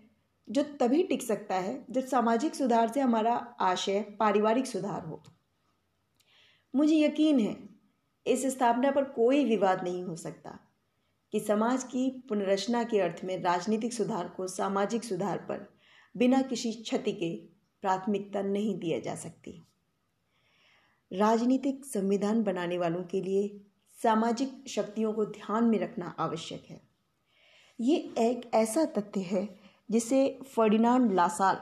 जो 0.50 0.64
तभी 0.64 1.04
टिक 1.04 1.24
सकता 1.24 1.56
है 1.56 1.86
जब 1.92 2.06
सामाजिक 2.06 2.56
सुधार 2.56 2.92
से 2.92 3.00
हमारा 3.00 3.36
आशय 3.60 4.02
पारिवारिक 4.20 4.66
सुधार 4.66 5.06
हो। 5.06 5.24
मुझे 6.76 6.96
यकीन 6.96 7.40
है, 7.40 7.70
इस 8.28 8.46
स्थापना 8.46 8.92
पर 8.92 9.04
कोई 9.04 9.46
विवाद 9.46 9.84
नहीं 9.84 10.04
हो 10.04 10.16
सकता 10.16 10.60
कि 11.32 11.40
समाज 11.40 11.84
की 11.84 12.26
पुनर्रचना 12.30 12.84
के 12.84 13.00
अर्थ 13.00 13.22
में 13.24 13.44
राजनीतिक 13.44 13.94
सुधार 13.94 14.28
को 14.28 14.48
सामाजिक 14.48 15.04
सुधार 15.04 15.38
पर 15.38 15.74
बिना 16.18 16.42
किसी 16.42 16.72
क्षति 16.72 17.12
के 17.12 17.36
प्राथमिकता 17.82 18.42
नहीं 18.42 18.80
दिया 18.80 19.00
जा 19.00 19.16
सकती। 19.16 19.68
राजनीतिक 21.14 21.86
संविधान 21.86 22.44
बनाने 22.44 22.78
वालों 22.78 23.04
के 23.04 23.22
लिए 23.22 23.62
सामाजिक 24.04 24.64
शक्तियों 24.68 25.14
को 25.14 25.26
ध्यान 25.26 25.64
में 25.64 25.80
रखना 25.80 26.16
आवश्यक 26.20 26.64
है। 26.70 26.95
ये 27.80 27.96
एक 28.18 28.50
ऐसा 28.54 28.86
तथ्य 28.86 29.20
है 29.20 29.48
जिसे 29.92 30.40
फर्डिनांड 30.56 31.12
लासाल, 31.12 31.58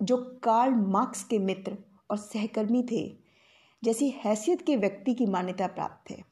जो 0.00 0.16
कार्ल 0.42 0.74
मार्क्स 0.74 1.24
के 1.24 1.38
मित्र 1.38 1.76
और 2.10 2.16
सहकर्मी 2.16 2.82
थे, 2.82 3.02
जैसी 3.84 4.08
हैसियत 4.24 4.62
के 4.62 4.76
व्यक्ति 4.76 5.14
की 5.14 5.26
मान्यता 5.26 5.66
प्राप्त 5.66 6.10
थे 6.10 6.22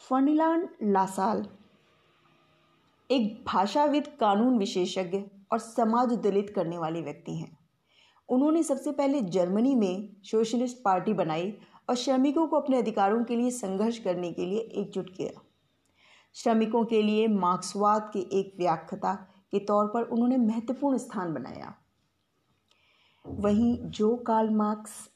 फर्डिनांड 0.00 0.68
लासाल 0.82 1.46
एक 3.10 3.44
भाषाविद, 3.46 4.06
कानून 4.20 4.58
विशेषज्ञ 4.58 5.22
और 5.52 5.58
समाज 5.58 6.12
दलित 6.12 6.52
करने 6.54 6.78
वाले 6.78 7.02
व्यक्ति 7.02 7.36
हैं। 7.36 7.58
उन्होंने 8.28 8.62
सबसे 8.62 8.92
पहले 8.92 9.20
जर्मनी 9.20 9.74
में 9.74 10.16
सोशलिस्ट 10.22 10.82
पार्टी 10.84 11.12
बनाई 11.12 11.52
और 11.88 11.96
श्रमिकों 11.96 12.46
को 12.46 12.60
अपने 12.60 12.78
अधिकारों 12.78 13.24
के 13.24 13.36
लिए 13.36 13.50
संघर्ष 13.50 13.98
करने 13.98 14.32
के 14.32 14.46
लिए 14.46 14.58
एकजुट 14.58 15.16
किया। 15.16 15.41
श्रमिकों 16.34 16.84
के 16.84 17.02
लिए 17.02 17.26
मार्क्सवाद 17.28 18.10
के 18.12 18.20
एक 18.38 18.54
व्याख्याता 18.58 19.14
के 19.52 19.58
तौर 19.58 19.86
पर 19.86 20.02
उन्होंने 20.02 20.36
महत्वपूर्ण 20.36 20.98
स्थान 20.98 21.34
बनाया। 21.34 21.74
वहीं 23.24 23.76
जो 23.78 24.16
कार्ल 24.16 24.50
मार्क्स 24.50 25.08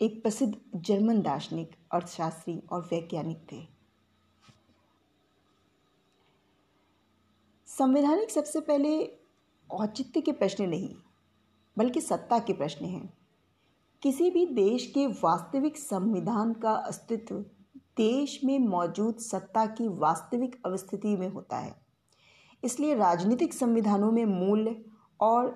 एक 0.00 0.22
प्रसिद्ध 0.22 0.54
जर्मन 0.76 1.20
दार्शनिक, 1.22 1.76
अर्थशास्त्री 1.92 2.62
और 2.72 2.80
वैज्ञानिक 2.82 3.46
थे। 3.52 3.66
संवैधानिक 7.68 8.30
सबसे 8.30 8.60
पहले 8.60 9.18
औचित्य 9.70 10.20
के 10.20 10.32
प्रश्न 10.32 10.68
नहीं, 10.68 10.94
बल्कि 11.76 12.00
सत्ता 12.00 12.38
के 12.38 12.52
प्रश्न 12.52 12.84
हैं। 12.84 13.15
किसी 14.02 14.30
भी 14.30 14.44
देश 14.46 14.86
के 14.86 15.06
वास्तविक 15.06 15.76
संविधान 15.76 16.52
का 16.54 16.72
अस्तित्व 16.72 17.34
देश 17.96 18.40
में 18.44 18.58
मौजूद 18.58 19.18
सत्ता 19.18 19.64
की 19.66 19.88
वास्तविक 19.88 20.60
अवस्थिति 20.66 21.16
में 21.16 21.28
होता 21.28 21.58
है। 21.58 21.74
इसलिए 22.62 22.94
राजनीतिक 22.94 23.54
संविधानों 23.54 24.10
में 24.12 24.24
मूल्य 24.24 24.76
और 25.20 25.48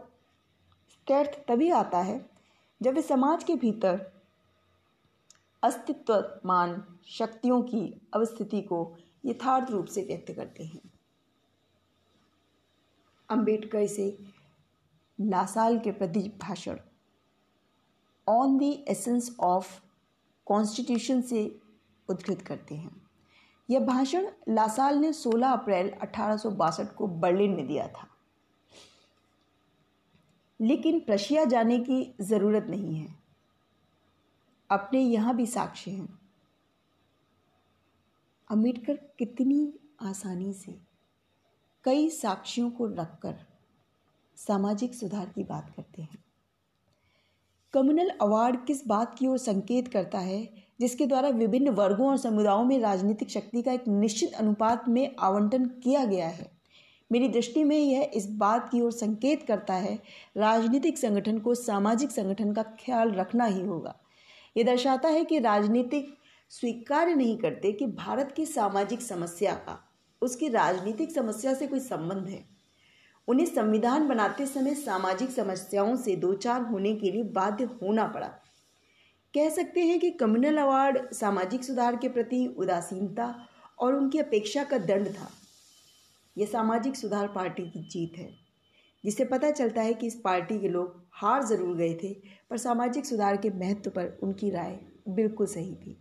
स्टैर्थ 0.90 1.38
तभी 1.48 1.70
आता 1.70 1.98
है 1.98 2.18
जब 2.80 2.94
वे 2.94 3.02
समाज 3.02 3.44
के 3.44 3.54
भीतर 3.54 4.00
अस्तित्वमान 5.62 6.82
शक्तियों 7.08 7.62
की 7.62 7.86
अवस्थिति 8.14 8.60
को 8.62 8.96
यथार्थ 9.26 9.70
रूप 9.70 9.86
से 9.86 10.02
व्यक्त 10.02 10.32
करते 10.32 10.64
हैं। 10.64 10.80
अंबेडकर 13.28 13.78
इसे 13.78 14.16
लासाल 15.18 15.78
के 15.78 15.92
प्रति 15.92 16.30
भाषण 16.42 16.78
on 18.28 18.58
the 18.58 18.62
essence 18.62 19.36
of 19.40 19.80
constitution 20.46 21.22
से 21.22 21.60
उद्धृत 22.08 22.42
करते 22.42 22.74
हैं। 22.74 23.10
यह 23.70 23.80
भाषण 23.80 24.32
लासाल 24.48 24.98
ने 24.98 25.12
16 25.12 25.52
अप्रैल 25.52 25.90
अठारह 25.90 26.36
सौ 26.36 26.50
बासठ 26.50 26.94
को 26.94 27.06
बर्लिन 27.06 27.50
में 27.50 27.66
दिया 27.66 27.88
था। 27.88 28.06
लेकिन 30.60 31.00
प्रशिया 31.00 31.44
जाने 31.44 31.78
की 31.78 32.14
ज़रूरत 32.20 32.64
नहीं 32.64 32.94
है। 32.94 33.14
अपने 34.70 35.00
यहाँ 35.00 35.36
भी 35.36 35.46
साक्ष्य 35.46 35.90
हैं। 35.90 36.18
अंबेडकर 38.50 38.96
कितनी 38.96 39.74
आसानी 40.02 40.52
से 40.52 40.80
कई 41.84 42.10
साक्षियों 42.10 42.70
को 42.70 42.86
रखकर 42.86 43.46
सामाजिक 44.36 44.94
सुधार 44.94 45.28
की 45.28 45.44
बात 45.44 45.74
करते 45.76 46.02
हैं। 46.02 46.24
कम्युनल 47.74 48.08
अवार्ड 48.08 48.56
किस 48.66 48.86
बात 48.86 49.18
की 49.18 49.26
ओर 49.26 49.38
संकेत 49.38 49.88
करता 49.88 50.18
है, 50.18 50.48
जिसके 50.80 51.06
द्वारा 51.06 51.28
विभिन्न 51.28 51.68
वर्गों 51.68 52.08
और 52.08 52.16
समुदायों 52.16 52.64
में 52.64 52.80
राजनीतिक 52.80 53.30
शक्ति 53.30 53.62
का 53.62 53.72
एक 53.72 53.88
निश्चित 53.88 54.32
अनुपात 54.32 54.88
में 54.88 55.16
आवंटन 55.18 55.64
किया 55.64 56.04
गया 56.04 56.28
है? 56.28 56.50
मेरी 57.12 57.28
दृष्टि 57.28 57.64
में 57.64 57.78
यह 57.78 58.10
इस 58.14 58.30
बात 58.30 58.68
की 58.72 58.80
ओर 58.80 58.92
संकेत 58.92 59.42
करता 59.42 59.74
है, 59.74 59.98
राजनीतिक 60.36 60.98
संगठन 60.98 61.38
को 61.38 61.54
सामाजिक 61.54 62.10
संगठन 62.10 62.52
का 62.52 62.62
ख्याल 62.62 63.12
रखना 63.12 63.44
ही 63.44 63.60
होगा। 63.60 63.96
यह 64.56 64.64
दर्शाता 64.64 65.08
है 65.08 65.24
कि 65.24 65.38
राजनीतिक 65.38 66.14
स्वीकार 66.50 67.08
नहीं 67.08 67.38
करते 67.38 67.72
कि 67.72 67.86
भारत 67.86 68.32
की 68.36 68.46
सामाजिक 68.46 69.02
समस्या 69.02 69.52
का, 69.52 69.90
उसकी 70.22 70.48
राजनीतिक 70.48 71.12
समस्या 71.12 71.54
से 71.54 71.66
कोई 71.66 71.80
संबंध 71.80 72.28
है। 72.28 72.59
उन्हें 73.30 73.46
संविधान 73.46 74.06
बनाते 74.08 74.46
समय 74.46 74.74
सामाजिक 74.74 75.30
समस्याओं 75.30 75.96
से 75.96 76.14
दो 76.16 76.32
चार 76.34 76.62
होने 76.62 76.94
के 76.94 77.10
लिए 77.10 77.22
बाध्य 77.22 77.64
होना 77.82 78.06
पड़ा। 78.06 78.28
कह 79.34 79.48
सकते 79.50 79.80
हैं 79.80 79.98
कि 80.00 80.10
कम्युनल 80.10 80.56
अवार्ड 80.56 80.98
सामाजिक 81.12 81.64
सुधार 81.64 81.96
के 81.96 82.08
प्रति 82.08 82.46
उदासीनता 82.58 83.34
और 83.78 83.94
उनकी 83.94 84.18
अपेक्षा 84.18 84.64
का 84.64 84.78
दंड 84.78 85.08
था। 85.08 85.30
यह 86.36 86.46
सामाजिक 86.46 86.96
सुधार 86.96 87.28
पार्टी 87.28 87.70
की 87.70 87.82
जीत 87.82 88.18
है, 88.18 88.28
जिससे 89.04 89.24
पता 89.24 89.50
चलता 89.50 89.82
है 89.82 89.94
कि 89.94 90.06
इस 90.06 90.20
पार्टी 90.24 90.58
के 90.60 90.68
लोग 90.68 91.00
हार 91.12 91.44
ज़रूर 91.44 91.76
गए 91.76 91.94
थे, 91.94 92.12
पर 92.50 92.56
सामाजिक 92.56 93.06
सुधार 93.06 93.36
के 93.36 93.50
महत्व 93.50 93.90
पर 93.90 94.18
उनकी 94.22 94.50
राय 94.50 94.78
बिल्कुल 95.08 95.46
सही 95.46 95.74
थी। 95.74 95.96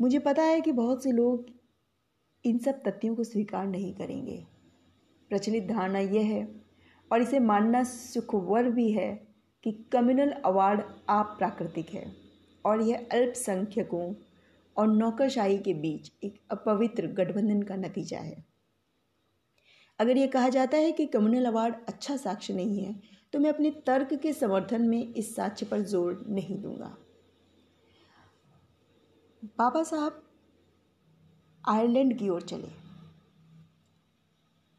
मुझे 0.00 0.18
पता 0.18 0.42
है 0.42 0.60
कि 0.60 0.72
बहुत 0.72 1.04
से 1.04 1.12
लोग 1.12 1.46
इन 2.44 2.58
सब 2.58 2.82
तथ्यों 2.88 3.14
को 3.14 3.24
स्वीकार 3.24 3.66
नहीं 3.66 3.94
करेंगे। 3.94 4.44
प्रचलित 5.32 5.66
धारणा 5.66 5.98
यह 5.98 6.26
है, 6.26 6.46
और 7.10 7.22
इसे 7.22 7.38
मानना 7.40 7.82
सुखवर 7.84 8.68
भी 8.70 8.90
है 8.92 9.10
कि 9.64 9.72
कम्युनल 9.92 10.30
अवार्ड 10.44 10.80
आप 11.10 11.34
प्राकृतिक 11.38 11.90
है, 11.90 12.04
और 12.64 12.80
यह 12.82 13.06
अल्पसंख्यकों 13.12 14.12
और 14.76 14.88
नौकरशाही 14.88 15.58
के 15.58 15.74
बीच 15.76 16.10
एक 16.24 16.34
अपवित्र 16.50 17.06
गठबंधन 17.14 17.62
का 17.62 17.76
नतीजा 17.78 18.18
है। 18.20 18.44
अगर 19.98 20.16
यह 20.16 20.26
कहा 20.26 20.48
जाता 20.50 20.76
है 20.78 20.92
कि 20.92 21.06
कम्युनल 21.08 21.46
अवार्ड 21.46 21.74
अच्छा 21.88 22.16
साक्ष्य 22.18 22.54
नहीं 22.54 22.84
है 22.84 22.94
तो 23.32 23.38
मैं 23.38 23.50
अपने 23.50 23.70
तर्क 23.86 24.12
के 24.22 24.32
समर्थन 24.32 24.82
में 24.82 25.02
इस 25.04 25.34
साक्ष्य 25.36 25.66
पर 25.66 25.80
ज़ोर 25.82 26.24
नहीं 26.28 26.60
दूँगा। 26.62 26.96
बाबा 29.52 29.82
साहब, 29.82 30.22
आयरलैंड 31.64 32.18
की 32.18 32.28
ओर 32.28 32.42
चले। 32.42 32.81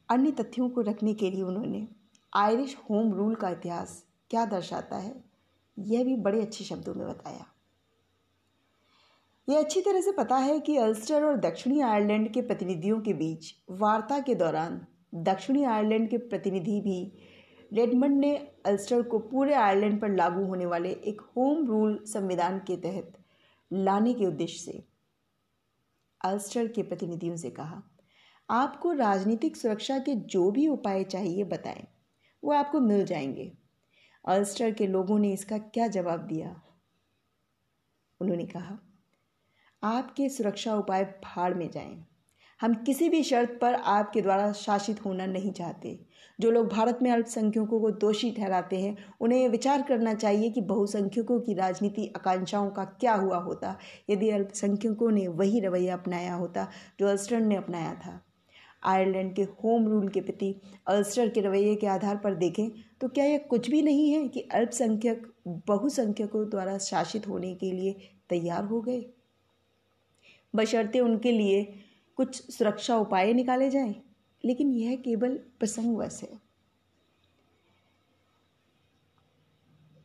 अन्य 0.10 0.32
तथ्यों 0.34 0.70
को 0.70 0.82
रखने 0.82 1.14
के 1.14 1.30
लिए 1.32 1.42
उन्होंने 1.44 1.88
आयरिश 2.34 2.76
होम 2.90 3.14
रूल 3.14 3.36
का 3.36 3.50
इतिहास 3.50 4.04
क्या 4.32 4.46
दर्शाता 4.46 4.98
है, 4.98 5.14
यह 5.78 6.04
भी 6.04 6.16
बड़े 6.18 6.42
अच्छे 6.42 6.64
शब्दों 6.66 6.94
में 6.94 7.08
बताया। 7.08 7.46
यह 9.48 9.60
अच्छी 9.60 9.82
तरह 9.82 10.02
से 10.02 10.12
पता 10.12 10.36
है 10.38 10.60
कि 10.60 10.78
अल्स्टर 10.78 11.24
और 11.24 11.38
दक्षिणी 11.40 11.80
आयरलैंड 11.82 12.32
के 12.34 12.42
प्रतिनिधियों 12.42 13.00
के 13.02 13.14
बीच 13.14 13.54
वार्ता 13.72 14.20
के 14.20 14.36
दौरान 14.36 14.80
दक्षिणी 15.24 15.64
आयरलैंड 15.66 16.10
के 16.10 16.18
प्रतिनिधि 16.20 16.80
भी 16.82 17.02
रेडमंड 17.72 18.20
ने 18.20 18.36
अल्स्टर 18.66 19.02
को 19.04 19.20
पूरे 19.22 19.54
आयरलैंड 19.54 20.00
पर 20.02 20.10
लागू 20.10 20.46
होने 20.46 20.66
वाले 20.66 20.92
एक 21.04 21.22
होम 21.38 21.66
रूल 21.68 21.98
संविधान 22.08 22.60
के 22.60 22.76
तहत 22.80 23.14
लाने 23.72 24.14
के 24.14 24.26
उद्देश्य 24.26 24.60
से 24.62 24.84
अल्स्टर 26.22 26.68
के 26.68 26.84
प्रतिनिधियों 26.84 27.36
से 27.36 27.50
कहा। 27.52 27.82
आपको 28.50 28.92
राजनीतिक 28.92 29.58
सुरक्षा 29.58 30.00
के 30.00 30.16
जो 30.16 30.52
भी 30.52 30.68
उपाय 30.68 31.04
चाहिए 31.04 31.44
बताएँ, 31.44 31.88
वो 32.44 32.52
आपको 32.52 32.80
मिल 32.80 33.06
जाएँगे। 33.06 33.58
अल्स्टर 34.28 34.72
के 34.72 34.88
लोगों 34.88 35.20
ने 35.20 35.34
इसका 35.34 35.58
क्या 35.58 35.88
जवाब 35.88 36.20
दिया? 36.20 36.62
उन्होंने 38.22 38.46
कहा, 38.46 38.80
आपके 39.84 40.30
सुरक्षा 40.30 40.76
उपाय 40.76 41.04
भाड़ 41.04 41.54
में 41.54 41.72
जाएँ। 41.72 42.06
हम 42.62 42.74
किसी 42.74 43.10
भी 43.10 43.24
शर्त 43.24 43.60
पर 43.62 43.74
आपके 43.74 44.22
द्वारा 44.22 44.52
शासित 44.52 45.06
होना 45.06 45.26
नहीं 45.26 45.52
चाहते। 45.52 46.06
जो 46.40 46.52
लोग 46.52 46.68
भारत 46.68 47.00
में 47.02 47.12
अल्पसंख्यकों 47.12 47.82
को 47.82 47.92
दोषी 47.92 48.32
ठहराते 48.32 48.80
हैं, 48.80 48.98
उन्हें 49.22 49.40
यह 49.40 49.50
विचार 49.50 49.82
करना 49.82 50.14
चाहिए 50.14 50.50
कि 50.50 50.62
बहुसंख्यकों 50.62 51.40
की 51.40 51.54
राजनीति 51.54 52.14
आकांक्षाओं 52.16 52.70
का 52.70 52.86
क्या 52.86 53.14
हुआ 53.14 53.38
होता। 53.38 53.78
यदि 54.10 54.30
अल्पसंख्यकों 54.30 55.12
ने 55.12 55.28
वही 55.28 55.60
रवैया 55.60 55.94
अपनाया 55.94 56.36
होता, 56.36 56.68
जो 57.00 57.08
अल्स्टर 57.08 57.40
ने 57.40 57.56
अपनाया 57.56 57.96
था 57.96 58.26
आयरलैंड 58.86 59.36
के 59.36 59.44
होम 59.44 59.88
रूल 59.88 60.08
के 60.10 60.22
प्रति, 60.22 60.54
अल्स्टर 60.88 61.30
के 61.30 61.42
रवैये 61.42 61.76
के 61.76 61.88
आधार 61.88 62.18
पर 62.18 62.36
देखें 62.36 62.70
तो 63.02 63.08
क्या 63.08 63.26
यह 63.26 63.38
कुछ 63.50 63.70
भी 63.70 63.82
नहीं 63.82 64.12
है 64.12 64.28
कि 64.28 64.42
अल्पसंख्यक, 64.42 65.32
बहुसंख्यकों 65.68 66.50
द्वारा 66.50 66.78
शासित 66.78 67.28
होने 67.28 67.54
के 67.56 67.72
लिए 67.72 67.96
तैयार 68.30 68.64
हो 68.64 68.82
गए? 68.82 69.06
बशर्ते 70.54 71.00
उनके 71.00 71.32
लिए 71.32 71.64
कुछ 72.18 72.42
सुरक्षा 72.52 72.98
उपाय 72.98 73.34
निकाले 73.34 73.70
जाएँ, 73.70 73.96
लेकिन 74.44 74.74
यह 74.74 74.96
केवल 74.96 75.38
प्रसंगवश 75.60 76.20
है। 76.24 76.42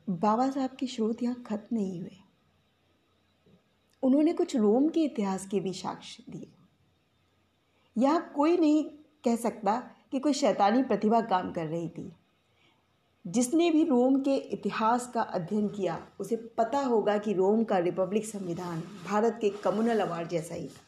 बाबा 0.09 0.51
साहब 0.51 0.71
के 0.71 0.87
स्रोत 0.87 1.23
यहाँ 1.23 1.43
खत्म 1.47 1.77
नहीं 1.77 2.01
हुए। 2.01 2.17
उन्होंने 4.03 4.33
कुछ 4.33 4.57
रोम 4.57 4.89
के 4.89 5.01
इतिहास 5.01 5.47
के 5.47 5.61
भी 5.61 5.73
साक्ष्य 5.73 6.25
दिए। 6.31 6.47
यहाँ 7.99 8.33
कोई 8.37 8.57
नहीं 8.57 8.85
कह 9.25 9.37
सकता 9.37 9.91
कि 10.13 10.19
कोई 10.19 10.33
शैतानी 10.33 10.83
प्रतिभा 10.83 11.21
काम 11.21 11.53
कर 11.53 11.67
रही 11.67 11.89
थी। 11.89 12.13
जिसने 13.27 13.71
भी 13.71 13.85
रोम 13.85 14.21
के 14.21 14.37
इतिहास 14.37 15.11
का 15.15 15.23
अध्ययन 15.23 15.69
किया, 15.69 16.07
उसे 16.21 16.37
पता 16.37 16.79
होगा 16.79 17.19
कि 17.19 17.33
रोम 17.33 17.65
का 17.65 17.79
रिपब्लिक 17.79 18.27
संविधान 18.27 18.81
भारत 18.81 19.39
के 19.41 19.51
कम्युनल 19.51 20.01
अवार्ड 20.01 20.29
जैसा 20.29 20.55
ही 20.55 20.67
था। 20.67 20.81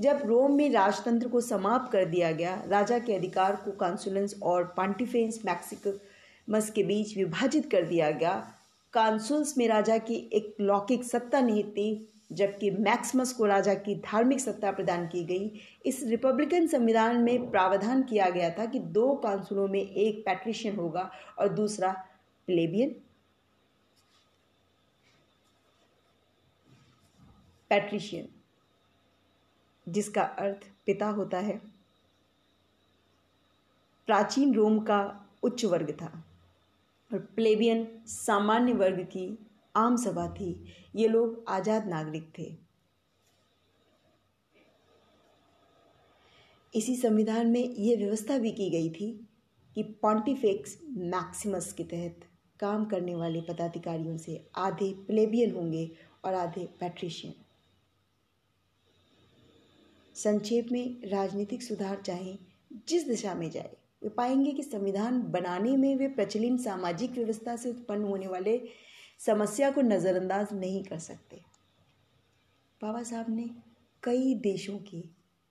जब 0.00 0.20
रोम 0.24 0.52
में 0.52 0.70
राजतंत्र 0.70 1.28
को 1.28 1.40
समाप्त 1.40 1.92
कर 1.92 2.04
दिया 2.04 2.32
गया, 2.32 2.64
राजा 2.66 2.98
के 2.98 3.14
अधिकार 3.14 3.56
को 3.56 3.70
कॉन्सुलेंस 3.70 4.34
और 4.42 4.74
पांटिफेंस 4.76 5.40
मैक्सिकमस 5.44 6.70
के 6.70 6.82
बीच 6.82 7.16
विभाजित 7.16 7.70
कर 7.70 7.82
दिया 7.82 8.10
गया, 8.10 8.52
कांसुल्स 8.92 9.58
में 9.58 9.68
राजा 9.68 9.98
की 9.98 10.30
एक 10.32 10.56
लौकिक 10.60 11.04
सत्ता 11.04 11.40
नहीं 11.40 11.64
थी 11.64 12.11
जबकि 12.32 12.70
मैक्समस 12.70 13.32
को 13.32 13.46
राजा 13.46 13.74
की 13.74 13.94
धार्मिक 13.94 14.40
सत्ता 14.40 14.72
प्रदान 14.72 15.06
की 15.08 15.24
गई। 15.24 15.60
इस 15.86 16.02
रिपब्लिकन 16.02 16.66
संविधान 16.66 17.16
में 17.16 17.50
प्रावधान 17.50 18.02
किया 18.02 18.30
गया 18.30 18.50
था 18.50 18.66
कि 18.66 18.78
दो 18.78 19.14
काउंसिलों 19.14 19.68
में 19.68 19.80
एक 19.80 20.24
पैट्रिशियन 20.26 20.76
होगा 20.76 21.10
और 21.38 21.48
दूसरा 21.48 21.92
प्लेबियन। 22.46 22.94
पैट्रिशियन, 27.70 28.28
जिसका 29.88 30.22
अर्थ 30.22 30.70
पिता 30.86 31.08
होता 31.08 31.38
है। 31.38 31.60
प्राचीन 34.06 34.54
रोम 34.54 34.78
का 34.78 35.00
उच्च 35.42 35.64
वर्ग 35.64 35.90
था 35.92 36.24
और 37.12 37.18
प्लेबियन 37.18 37.86
सामान्य 38.06 38.72
वर्ग 38.72 39.00
की 39.02 39.38
आम 39.74 39.96
सभा 39.96 40.26
थी। 40.28 40.54
ये 40.96 41.08
लोग 41.08 41.44
आज़ाद 41.48 41.86
नागरिक 41.86 42.32
थे। 42.38 42.56
इसी 46.74 46.96
संविधान 46.96 47.46
में 47.46 47.60
यह 47.60 47.96
व्यवस्था 47.98 48.38
भी 48.38 48.50
की 48.50 48.68
गई 48.70 48.90
थी 48.90 49.10
कि 49.76 49.82
पॉन्टिफेक्स 50.02 50.78
मैक्सिमस 50.88 51.72
के 51.72 51.84
तहत 51.84 52.20
काम 52.60 52.84
करने 52.84 53.14
वाले 53.14 53.40
पदाधिकारियों 53.40 54.16
से 54.16 54.44
आधे 54.56 54.92
प्लेबियन 55.06 55.54
होंगे 55.54 55.90
और 56.24 56.34
आधे 56.34 56.68
पैट्रिशियन 56.80 57.34
संक्षेप 60.16 60.68
में, 60.72 61.00
राजनीतिक 61.04 61.62
सुधार 61.62 62.02
चाहे, 62.06 62.36
जिस 62.88 63.06
दिशा 63.08 63.34
में 63.34 63.50
जाए, 63.50 63.76
वे 64.02 64.08
पाएँगे 64.08 64.52
कि 64.52 64.62
संविधान 64.62 65.20
बनाने 65.22 65.76
में 65.76 65.96
वे 65.96 66.08
प्रचलित 66.08 66.60
सामाजिक 66.60 67.10
व्यवस्था 67.10 67.56
से 67.56 67.70
उत्पन्न 67.70 68.04
होने 68.04 68.26
वाले 68.26 68.56
समस्या 69.26 69.70
को 69.70 69.80
नज़रअंदाज 69.80 70.48
नहीं 70.52 70.84
कर 70.84 70.98
सकते। 70.98 71.44
बाबा 72.82 73.02
साहब 73.02 73.30
ने 73.30 73.50
कई 74.02 74.34
देशों 74.34 74.78
के 74.78 75.08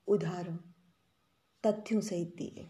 उदाहरण, 0.08 0.58
तथ्यों 1.66 2.02
सहित 2.02 2.36
दिए। 2.36 2.70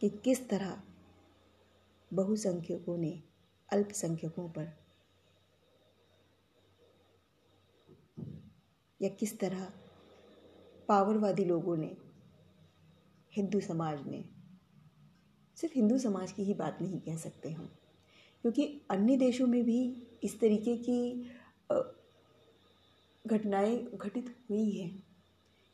कि 0.00 0.08
किस 0.08 0.48
तरह 0.48 0.82
बहुसंख्यकों 2.12 2.96
ने 2.96 3.22
अल्पसंख्यकों 3.72 4.48
पर 4.48 4.84
या 9.02 9.08
किस 9.08 9.38
तरह 9.40 9.72
पावरवादी 10.88 11.44
लोगों 11.44 11.76
ने 11.76 11.96
हिंदू 13.32 13.60
समाज 13.60 14.02
में 14.02 14.28
सिर्फ़ 15.56 15.74
हिंदू 15.74 15.98
समाज 15.98 16.32
की 16.32 16.42
ही 16.42 16.54
बात 16.54 16.78
नहीं 16.82 17.00
कह 17.00 17.16
सकते 17.16 17.50
हम। 17.50 17.78
क्योंकि 18.44 18.64
अन्य 18.90 19.16
देशों 19.16 19.46
में 19.46 19.62
भी 19.64 19.78
इस 20.24 20.38
तरीके 20.40 20.76
की 20.76 21.30
घटनाएँ 23.24 23.76
घटित 23.96 24.34
हुई 24.50 24.70
हैं। 24.70 25.02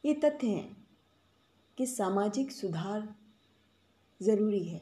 ये 0.05 0.15
तथ्य 0.15 0.47
हैं 0.47 0.77
कि 1.79 1.87
सामाजिक 1.87 2.53
सुधार 2.53 3.09
ज़रूरी 4.21 4.63
है। 4.65 4.81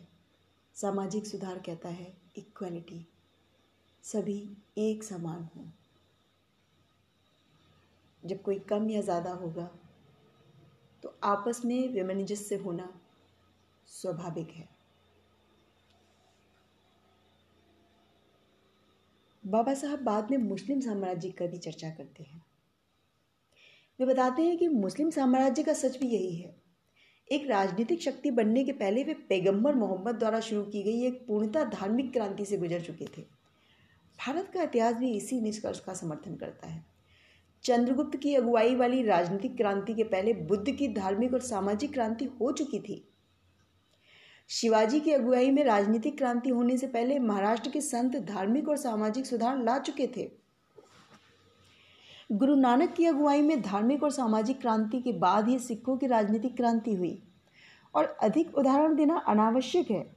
सामाजिक 0.76 1.26
सुधार 1.26 1.58
कहता 1.58 1.88
है 1.88 2.12
इक्वलिटी 2.36 3.04
सभी 4.04 4.38
एक 4.78 5.04
समान 5.04 5.48
हों। 5.56 5.70
जब 8.22 8.42
कोई 8.42 8.58
कम 8.58 8.90
या 8.90 9.00
ज़्यादा 9.00 9.32
होगा 9.32 9.70
तो 11.02 11.18
आपस 11.24 11.62
में 11.64 11.88
विमनजस्य 11.88 12.56
होना 12.56 12.94
स्वाभाविक 13.88 14.50
है। 14.50 14.77
बाबा 19.48 19.74
साहब 19.74 19.98
बाद 19.98 20.30
में 20.30 20.38
मुस्लिम 20.38 20.80
साम्राज्य 20.80 21.30
का 21.30 21.46
भी 21.46 21.58
चर्चा 21.58 21.90
करते 21.90 22.22
हैं। 22.22 22.42
वे 24.00 24.06
बताते 24.06 24.42
हैं 24.42 24.58
कि 24.58 24.68
मुस्लिम 24.68 25.10
साम्राज्य 25.10 25.62
का 25.62 25.72
सच 25.72 25.98
भी 25.98 26.06
यही 26.06 26.36
है। 26.36 26.56
एक 27.32 27.46
राजनीतिक 27.46 28.02
शक्ति 28.02 28.30
बनने 28.30 28.64
के 28.64 28.72
पहले 28.72 29.04
वे 29.04 29.14
पैगंबर 29.14 29.74
मोहम्मद 29.74 30.14
द्वारा 30.14 30.40
शुरू 30.40 30.62
की 30.62 30.82
गई 30.82 31.02
एक 31.02 31.26
पूर्णतः 31.26 31.64
धार्मिक 31.64 32.12
क्रांति 32.12 32.44
से 32.44 32.58
गुजर 32.58 32.80
चुके 32.80 33.04
थे। 33.04 33.22
भारत 34.26 34.50
का 34.54 34.62
इतिहास 34.62 34.94
भी 34.94 35.12
इसी 35.12 35.40
निष्कर्ष 35.40 35.80
का 35.80 35.94
समर्थन 35.94 36.34
करता 36.36 36.66
है। 36.66 36.84
चंद्रगुप्त 37.62 38.18
की 38.18 38.34
अगुवाई 38.34 38.76
वाली 38.76 39.02
राजनीतिक 39.02 39.56
क्रांति 39.56 39.94
के 39.94 40.04
पहले 40.04 40.32
बुद्ध 40.32 40.70
की 40.70 40.88
धार्मिक 40.88 41.34
और 41.34 41.40
सामाजिक 41.40 41.92
क्रांति 41.92 42.24
हो 42.24 42.52
चुकी 42.52 42.78
थी। 42.78 43.08
शिवाजी 44.48 45.00
की 45.00 45.12
अगुवाई 45.12 45.50
में 45.50 45.64
राजनीतिक 45.64 46.18
क्रांति 46.18 46.50
होने 46.50 46.76
से 46.76 46.86
पहले 46.86 47.18
महाराष्ट्र 47.18 47.70
के 47.70 47.80
संत 47.80 48.16
धार्मिक 48.16 48.68
और 48.68 48.76
सामाजिक 48.76 49.26
सुधार 49.26 49.58
ला 49.58 49.78
चुके 49.78 50.06
थे। 50.06 50.30
गुरु 52.32 52.54
नानक 52.54 52.92
की 52.92 53.06
अगुवाई 53.06 53.42
में 53.42 53.62
धार्मिक 53.62 54.02
और 54.02 54.10
सामाजिक 54.10 54.60
क्रांति 54.60 55.00
के 55.02 55.12
बाद 55.12 55.48
ही 55.48 55.58
सिखों 55.58 55.96
की 55.96 56.06
राजनीतिक 56.06 56.56
क्रांति 56.56 56.94
हुई। 56.94 57.22
और 57.94 58.04
अधिक 58.04 58.58
उदाहरण 58.58 58.96
देना 58.96 59.18
अनावश्यक 59.18 59.90
है। 59.90 60.16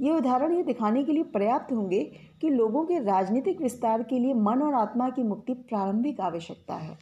ये 0.00 0.10
उदाहरण 0.10 0.52
ये 0.52 0.62
दिखाने 0.62 1.04
के 1.04 1.12
लिए 1.12 1.22
पर्याप्त 1.22 1.72
होंगे 1.72 2.04
कि 2.40 2.50
लोगों 2.50 2.84
के 2.84 2.98
राजनीतिक 2.98 3.60
विस्तार 3.60 4.02
के 4.02 4.18
लिए 4.18 4.34
मन 4.34 4.62
और 4.62 4.74
आत्मा 4.74 5.10
की 5.10 5.22
मुक्ति 5.22 5.54
प्रारंभिक 5.54 6.20
आवश्यकता 6.20 6.74
है। 6.74 6.98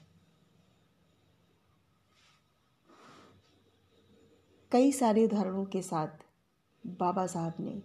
कई 4.72 4.92
सारे 4.92 5.24
उदाहरणों 5.24 5.64
के 5.64 5.82
साथ 5.82 6.25
बाबा 6.86 7.26
साहब 7.26 7.54
ने 7.60 7.82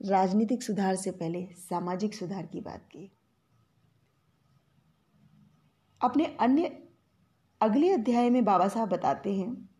राजनीतिक 0.00 0.62
सुधार 0.62 0.96
से 0.96 1.10
पहले 1.10 1.46
सामाजिक 1.52 2.14
सुधार 2.14 2.46
की 2.46 2.60
बात 2.60 2.86
की। 2.86 3.12
अपने 6.00 6.24
अन्य, 6.40 6.88
अगले 7.60 7.92
अध्याय 7.92 8.30
में 8.30 8.44
बाबा 8.44 8.68
साहब 8.68 8.88
बताते 8.88 9.34
हैं 9.34 9.70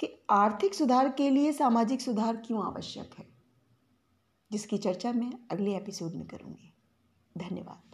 कि 0.00 0.26
आर्थिक 0.30 0.74
सुधार 0.74 1.08
के 1.08 1.30
लिए 1.30 1.52
सामाजिक 1.52 2.00
सुधार 2.00 2.36
क्यों 2.36 2.66
आवश्यक 2.66 3.14
है, 3.18 3.28
जिसकी 4.52 4.78
चर्चा 4.78 5.12
मैं 5.12 5.32
अगले 5.50 5.76
एपिसोड 5.76 6.14
में 6.14 6.26
करूँगी। 6.26 6.74
धन्यवाद। 7.38 7.87